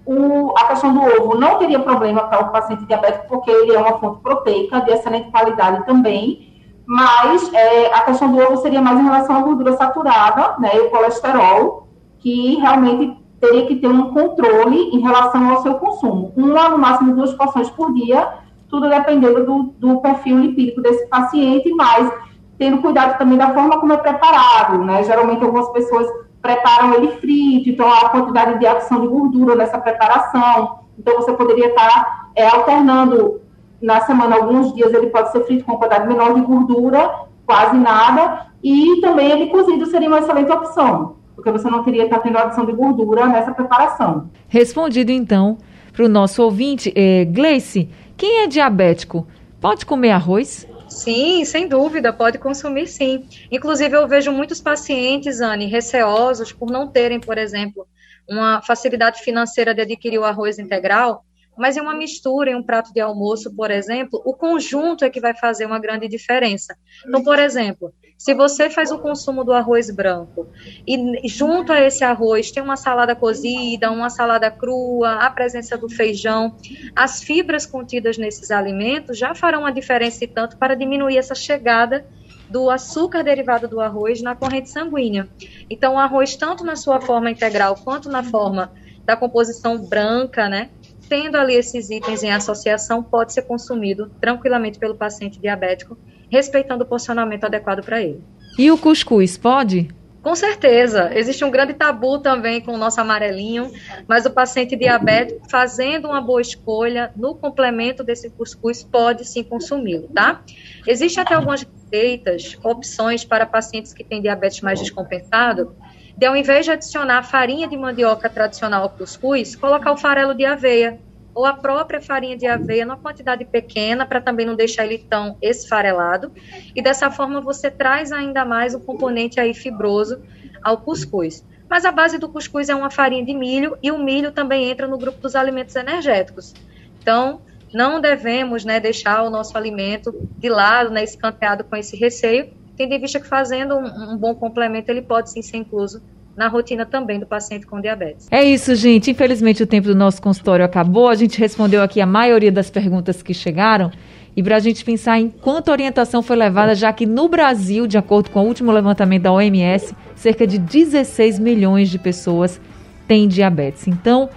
O, 0.05 0.53
a 0.57 0.65
questão 0.65 0.93
do 0.93 1.01
ovo 1.01 1.37
não 1.37 1.57
teria 1.57 1.79
problema 1.79 2.23
para 2.23 2.41
o 2.41 2.51
paciente 2.51 2.85
diabético, 2.85 3.27
porque 3.27 3.49
ele 3.49 3.73
é 3.73 3.79
uma 3.79 3.99
fonte 3.99 4.21
proteica 4.21 4.81
de 4.81 4.91
excelente 4.91 5.31
qualidade 5.31 5.85
também. 5.85 6.51
Mas 6.85 7.53
é, 7.53 7.93
a 7.93 8.01
questão 8.01 8.31
do 8.31 8.39
ovo 8.39 8.57
seria 8.57 8.81
mais 8.81 8.99
em 8.99 9.03
relação 9.03 9.37
à 9.37 9.41
gordura 9.41 9.77
saturada, 9.77 10.57
né, 10.59 10.71
e 10.73 10.79
o 10.81 10.89
colesterol, 10.89 11.87
que 12.19 12.55
realmente 12.55 13.17
teria 13.39 13.65
que 13.65 13.75
ter 13.75 13.87
um 13.87 14.13
controle 14.13 14.77
em 14.95 14.99
relação 14.99 15.49
ao 15.49 15.61
seu 15.61 15.75
consumo. 15.75 16.33
Uma, 16.35 16.69
no 16.69 16.77
máximo, 16.77 17.15
duas 17.15 17.33
porções 17.33 17.69
por 17.69 17.93
dia, 17.93 18.27
tudo 18.69 18.89
dependendo 18.89 19.45
do, 19.45 19.63
do 19.77 20.01
perfil 20.01 20.39
lipídico 20.39 20.81
desse 20.81 21.07
paciente, 21.07 21.69
mas 21.73 22.11
tendo 22.57 22.81
cuidado 22.81 23.17
também 23.17 23.37
da 23.37 23.53
forma 23.53 23.79
como 23.79 23.93
é 23.93 23.97
preparado, 23.97 24.77
né? 24.79 25.03
Geralmente 25.03 25.43
algumas 25.43 25.69
pessoas 25.69 26.07
preparam 26.43 26.93
ele 26.95 27.07
frito, 27.13 27.69
então 27.69 27.89
há 27.89 28.09
quantidade 28.09 28.59
de 28.59 28.67
adição 28.67 28.99
de 29.01 29.07
gordura 29.07 29.55
nessa 29.55 29.79
preparação. 29.79 30.79
Então 30.99 31.15
você 31.15 31.31
poderia 31.31 31.69
estar 31.69 32.29
é, 32.35 32.45
alternando 32.45 33.41
na 33.81 34.01
semana 34.01 34.35
alguns 34.35 34.73
dias 34.75 34.93
ele 34.93 35.07
pode 35.07 35.31
ser 35.31 35.45
frito 35.45 35.63
com 35.63 35.77
quantidade 35.77 36.07
menor 36.07 36.33
de 36.33 36.41
gordura, 36.41 37.09
quase 37.45 37.77
nada, 37.77 38.47
e 38.61 38.99
também 38.99 39.31
ele 39.31 39.47
cozido 39.47 39.85
seria 39.85 40.09
uma 40.09 40.19
excelente 40.19 40.51
opção, 40.51 41.15
porque 41.33 41.49
você 41.49 41.69
não 41.69 41.83
teria 41.83 42.03
estar 42.03 42.19
tendo 42.19 42.37
adição 42.37 42.65
de 42.65 42.73
gordura 42.73 43.25
nessa 43.25 43.53
preparação. 43.53 44.29
Respondido 44.49 45.11
então 45.11 45.57
para 45.93 46.05
o 46.05 46.09
nosso 46.09 46.43
ouvinte, 46.43 46.91
é, 46.95 47.23
Gleice, 47.25 47.89
quem 48.17 48.43
é 48.43 48.47
diabético 48.47 49.25
pode 49.61 49.85
comer 49.85 50.11
arroz? 50.11 50.67
Sim, 50.93 51.43
sem 51.43 51.67
dúvida, 51.67 52.13
pode 52.13 52.37
consumir 52.37 52.87
sim. 52.87 53.27
Inclusive, 53.51 53.97
eu 53.97 54.07
vejo 54.07 54.31
muitos 54.31 54.61
pacientes, 54.61 55.41
Anne, 55.41 55.65
receosos 55.65 56.53
por 56.53 56.69
não 56.69 56.87
terem, 56.87 57.19
por 57.19 57.37
exemplo, 57.37 57.87
uma 58.29 58.61
facilidade 58.61 59.21
financeira 59.21 59.73
de 59.73 59.81
adquirir 59.81 60.19
o 60.19 60.23
arroz 60.23 60.59
integral, 60.59 61.25
mas 61.57 61.77
em 61.77 61.81
uma 61.81 61.95
mistura, 61.95 62.51
em 62.51 62.55
um 62.55 62.63
prato 62.63 62.93
de 62.93 62.99
almoço, 62.99 63.53
por 63.55 63.71
exemplo, 63.71 64.21
o 64.25 64.33
conjunto 64.33 65.05
é 65.05 65.09
que 65.09 65.19
vai 65.19 65.35
fazer 65.35 65.65
uma 65.65 65.79
grande 65.79 66.07
diferença. 66.07 66.75
Então, 67.07 67.23
por 67.23 67.37
exemplo, 67.39 67.93
se 68.17 68.33
você 68.33 68.69
faz 68.69 68.91
o 68.91 68.99
consumo 68.99 69.43
do 69.43 69.53
arroz 69.53 69.89
branco 69.89 70.47
e 70.87 71.27
junto 71.27 71.73
a 71.73 71.81
esse 71.81 72.03
arroz 72.03 72.51
tem 72.51 72.63
uma 72.63 72.77
salada 72.77 73.15
cozida, 73.15 73.91
uma 73.91 74.09
salada 74.09 74.49
crua, 74.49 75.15
a 75.15 75.29
presença 75.29 75.77
do 75.77 75.89
feijão, 75.89 76.55
as 76.95 77.21
fibras 77.21 77.65
contidas 77.65 78.17
nesses 78.17 78.49
alimentos 78.49 79.17
já 79.17 79.35
farão 79.35 79.65
a 79.65 79.71
diferença 79.71 80.23
e 80.23 80.27
tanto 80.27 80.57
para 80.57 80.75
diminuir 80.75 81.17
essa 81.17 81.35
chegada 81.35 82.05
do 82.49 82.69
açúcar 82.69 83.23
derivado 83.23 83.67
do 83.67 83.81
arroz 83.81 84.21
na 84.21 84.35
corrente 84.35 84.69
sanguínea. 84.69 85.27
Então, 85.69 85.95
o 85.95 85.97
arroz, 85.97 86.35
tanto 86.35 86.63
na 86.63 86.75
sua 86.75 87.01
forma 87.01 87.31
integral 87.31 87.75
quanto 87.83 88.09
na 88.09 88.23
forma 88.23 88.71
da 89.03 89.17
composição 89.17 89.77
branca, 89.77 90.47
né, 90.47 90.69
tendo 91.13 91.35
ali 91.35 91.53
esses 91.53 91.91
itens 91.91 92.23
em 92.23 92.31
associação, 92.31 93.03
pode 93.03 93.33
ser 93.33 93.43
consumido 93.43 94.09
tranquilamente 94.19 94.79
pelo 94.79 94.95
paciente 94.95 95.39
diabético, 95.39 95.95
respeitando 96.27 96.83
o 96.83 96.87
posicionamento 96.87 97.43
adequado 97.43 97.85
para 97.85 98.01
ele. 98.01 98.23
E 98.57 98.71
o 98.71 98.79
cuscuz 98.79 99.37
pode? 99.37 99.89
Com 100.23 100.35
certeza. 100.35 101.11
Existe 101.13 101.45
um 101.45 101.51
grande 101.51 101.75
tabu 101.75 102.17
também 102.17 102.61
com 102.61 102.73
o 102.73 102.77
nosso 102.79 102.99
amarelinho, 102.99 103.71
mas 104.07 104.25
o 104.25 104.31
paciente 104.31 104.75
diabético, 104.75 105.47
fazendo 105.47 106.07
uma 106.07 106.19
boa 106.19 106.41
escolha 106.41 107.11
no 107.15 107.35
complemento 107.35 108.03
desse 108.03 108.31
cuscuz, 108.31 108.83
pode 108.83 109.23
sim 109.23 109.43
consumi-lo, 109.43 110.07
tá? 110.07 110.41
Existem 110.87 111.21
até 111.21 111.35
algumas 111.35 111.61
receitas, 111.61 112.57
opções 112.63 113.23
para 113.23 113.45
pacientes 113.45 113.93
que 113.93 114.03
têm 114.03 114.19
diabetes 114.19 114.61
mais 114.61 114.79
descompensado, 114.79 115.75
de 116.15 116.25
ao 116.25 116.35
invés 116.35 116.65
de 116.65 116.71
adicionar 116.71 117.23
farinha 117.23 117.67
de 117.67 117.75
mandioca 117.75 118.29
tradicional 118.29 118.83
ao 118.83 118.89
cuscuz, 118.89 119.55
colocar 119.55 119.91
o 119.91 119.97
farelo 119.97 120.33
de 120.33 120.45
aveia 120.45 120.99
ou 121.33 121.45
a 121.45 121.53
própria 121.53 121.99
farinha 121.99 122.37
de 122.37 122.45
aveia 122.45 122.85
numa 122.85 122.97
quantidade 122.97 123.43
pequena 123.45 124.05
para 124.05 124.21
também 124.21 124.45
não 124.45 124.55
deixar 124.55 124.85
ele 124.85 124.99
tão 124.99 125.37
esfarelado 125.41 126.31
e 126.75 126.81
dessa 126.81 127.09
forma 127.09 127.41
você 127.41 127.71
traz 127.71 128.11
ainda 128.11 128.45
mais 128.45 128.75
o 128.75 128.79
componente 128.79 129.39
aí 129.39 129.53
fibroso 129.53 130.21
ao 130.61 130.77
cuscuz. 130.77 131.43
Mas 131.67 131.85
a 131.85 131.91
base 131.91 132.19
do 132.19 132.29
cuscuz 132.29 132.69
é 132.69 132.75
uma 132.75 132.91
farinha 132.91 133.25
de 133.25 133.33
milho 133.33 133.75
e 133.81 133.91
o 133.91 133.97
milho 133.97 134.31
também 134.31 134.69
entra 134.69 134.87
no 134.87 134.97
grupo 134.97 135.19
dos 135.19 135.35
alimentos 135.35 135.75
energéticos. 135.75 136.53
Então, 137.01 137.41
não 137.73 137.99
devemos 137.99 138.63
né, 138.63 138.79
deixar 138.79 139.23
o 139.23 139.29
nosso 139.29 139.57
alimento 139.57 140.13
de 140.37 140.49
lado, 140.49 140.91
né, 140.91 141.03
escanteado 141.03 141.63
com 141.63 141.75
esse 141.75 141.97
receio, 141.97 142.53
tendo 142.75 142.93
em 142.93 142.99
vista 142.99 143.19
que 143.19 143.27
fazendo 143.27 143.75
um, 143.75 144.13
um 144.13 144.17
bom 144.17 144.33
complemento, 144.35 144.91
ele 144.91 145.01
pode 145.01 145.31
sim 145.31 145.41
ser 145.41 145.57
incluso 145.57 146.01
na 146.35 146.47
rotina 146.47 146.85
também 146.85 147.19
do 147.19 147.25
paciente 147.25 147.65
com 147.65 147.79
diabetes. 147.79 148.27
É 148.31 148.43
isso, 148.43 148.73
gente. 148.75 149.11
Infelizmente 149.11 149.61
o 149.61 149.67
tempo 149.67 149.87
do 149.87 149.95
nosso 149.95 150.21
consultório 150.21 150.65
acabou. 150.65 151.07
A 151.07 151.15
gente 151.15 151.39
respondeu 151.39 151.83
aqui 151.83 152.01
a 152.01 152.05
maioria 152.05 152.51
das 152.51 152.69
perguntas 152.69 153.21
que 153.21 153.33
chegaram. 153.33 153.91
E 154.35 154.41
para 154.41 154.55
a 154.55 154.59
gente 154.59 154.83
pensar 154.83 155.19
em 155.19 155.29
quanta 155.29 155.71
orientação 155.71 156.23
foi 156.23 156.35
levada, 156.35 156.73
já 156.73 156.91
que 156.91 157.05
no 157.05 157.29
Brasil, 157.29 157.85
de 157.85 157.99
acordo 157.99 158.31
com 158.31 158.41
o 158.41 158.47
último 158.47 158.71
levantamento 158.71 159.23
da 159.23 159.31
OMS, 159.31 159.95
cerca 160.15 160.47
de 160.47 160.57
16 160.57 161.37
milhões 161.37 161.89
de 161.89 161.99
pessoas 161.99 162.59
têm 163.07 163.27
diabetes. 163.27 163.87
Então, 163.87 164.27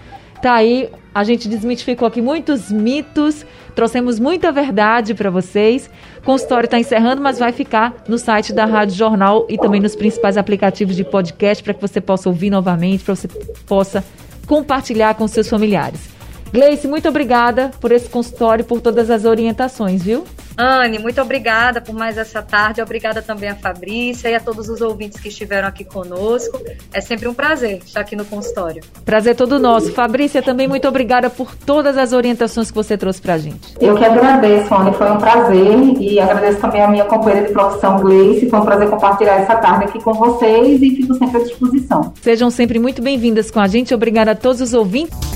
tá 0.43 0.53
aí 0.53 0.91
a 1.17 1.25
gente 1.25 1.49
desmitificou 1.49 2.07
aqui 2.07 2.21
muitos 2.21 2.71
mitos, 2.71 3.47
trouxemos 3.75 4.21
muita 4.21 4.53
verdade 4.53 5.15
para 5.15 5.31
vocês. 5.31 5.89
O 6.19 6.23
consultório 6.23 6.67
está 6.67 6.79
encerrando, 6.79 7.23
mas 7.23 7.39
vai 7.39 7.53
ficar 7.53 8.05
no 8.07 8.19
site 8.19 8.53
da 8.53 8.67
Rádio 8.67 8.95
Jornal 8.95 9.47
e 9.49 9.57
também 9.57 9.81
nos 9.81 9.97
principais 9.97 10.37
aplicativos 10.37 10.95
de 10.95 11.05
podcast 11.05 11.65
para 11.65 11.73
que 11.73 11.81
você 11.81 12.03
possa 12.03 12.29
ouvir 12.29 12.51
novamente, 12.51 13.03
para 13.03 13.15
você 13.15 13.29
possa 13.67 14.05
compartilhar 14.47 15.15
com 15.15 15.27
seus 15.27 15.49
familiares. 15.49 16.16
Gleice, 16.57 16.89
muito 16.89 17.07
obrigada 17.07 17.71
por 17.83 17.93
esse 17.93 18.09
consultório 18.09 18.63
e 18.63 18.65
por 18.65 18.81
todas 18.81 19.11
as 19.11 19.27
orientações, 19.27 20.03
viu? 20.03 20.25
Anne, 20.57 20.99
muito 20.99 21.21
obrigada 21.21 21.83
por 21.83 21.95
mais 21.95 22.17
essa 22.17 22.41
tarde. 22.41 22.81
Obrigada 22.81 23.21
também 23.21 23.51
a 23.51 23.55
Fabrícia 23.55 24.31
e 24.31 24.35
a 24.35 24.41
todos 24.41 24.71
os 24.71 24.81
ouvintes 24.81 25.21
que 25.21 25.29
estiveram 25.29 25.69
aqui 25.69 25.85
conosco. 25.85 26.59
É 26.95 27.01
sempre 27.03 27.29
um 27.29 27.35
prazer 27.35 27.83
estar 27.85 28.01
aqui 28.01 28.17
no 28.17 28.25
consultório. 28.25 28.83
Prazer 29.05 29.37
todo 29.37 29.59
nosso. 29.59 29.93
Fabrícia, 29.93 30.41
também 30.41 30.67
muito 30.67 30.89
obrigada 30.89 31.29
por 31.29 31.55
todas 31.55 31.99
as 31.99 32.15
orientações 32.15 32.71
que 32.71 32.75
você 32.75 32.97
trouxe 32.97 33.21
para 33.21 33.35
a 33.35 33.39
gente. 33.39 33.75
Eu 33.79 33.95
que 33.95 34.05
agradeço, 34.07 34.75
Anne. 34.75 34.95
Foi 34.95 35.11
um 35.11 35.19
prazer 35.19 36.01
e 36.01 36.19
agradeço 36.19 36.59
também 36.59 36.81
a 36.81 36.89
minha 36.89 37.05
companheira 37.05 37.49
de 37.49 37.53
profissão, 37.53 37.99
Gleice. 37.99 38.49
Foi 38.49 38.59
um 38.59 38.65
prazer 38.65 38.89
compartilhar 38.89 39.35
essa 39.35 39.57
tarde 39.57 39.85
aqui 39.85 40.03
com 40.03 40.15
vocês 40.15 40.81
e 40.81 40.89
fico 40.89 41.13
sempre 41.17 41.37
à 41.37 41.45
disposição. 41.45 42.15
Sejam 42.23 42.49
sempre 42.49 42.79
muito 42.79 43.03
bem-vindas 43.03 43.51
com 43.51 43.61
a 43.61 43.69
gente. 43.69 43.95
Obrigada 43.95 44.31
a 44.31 44.35
todos 44.35 44.63
os 44.63 44.73
ouvintes. 44.73 45.36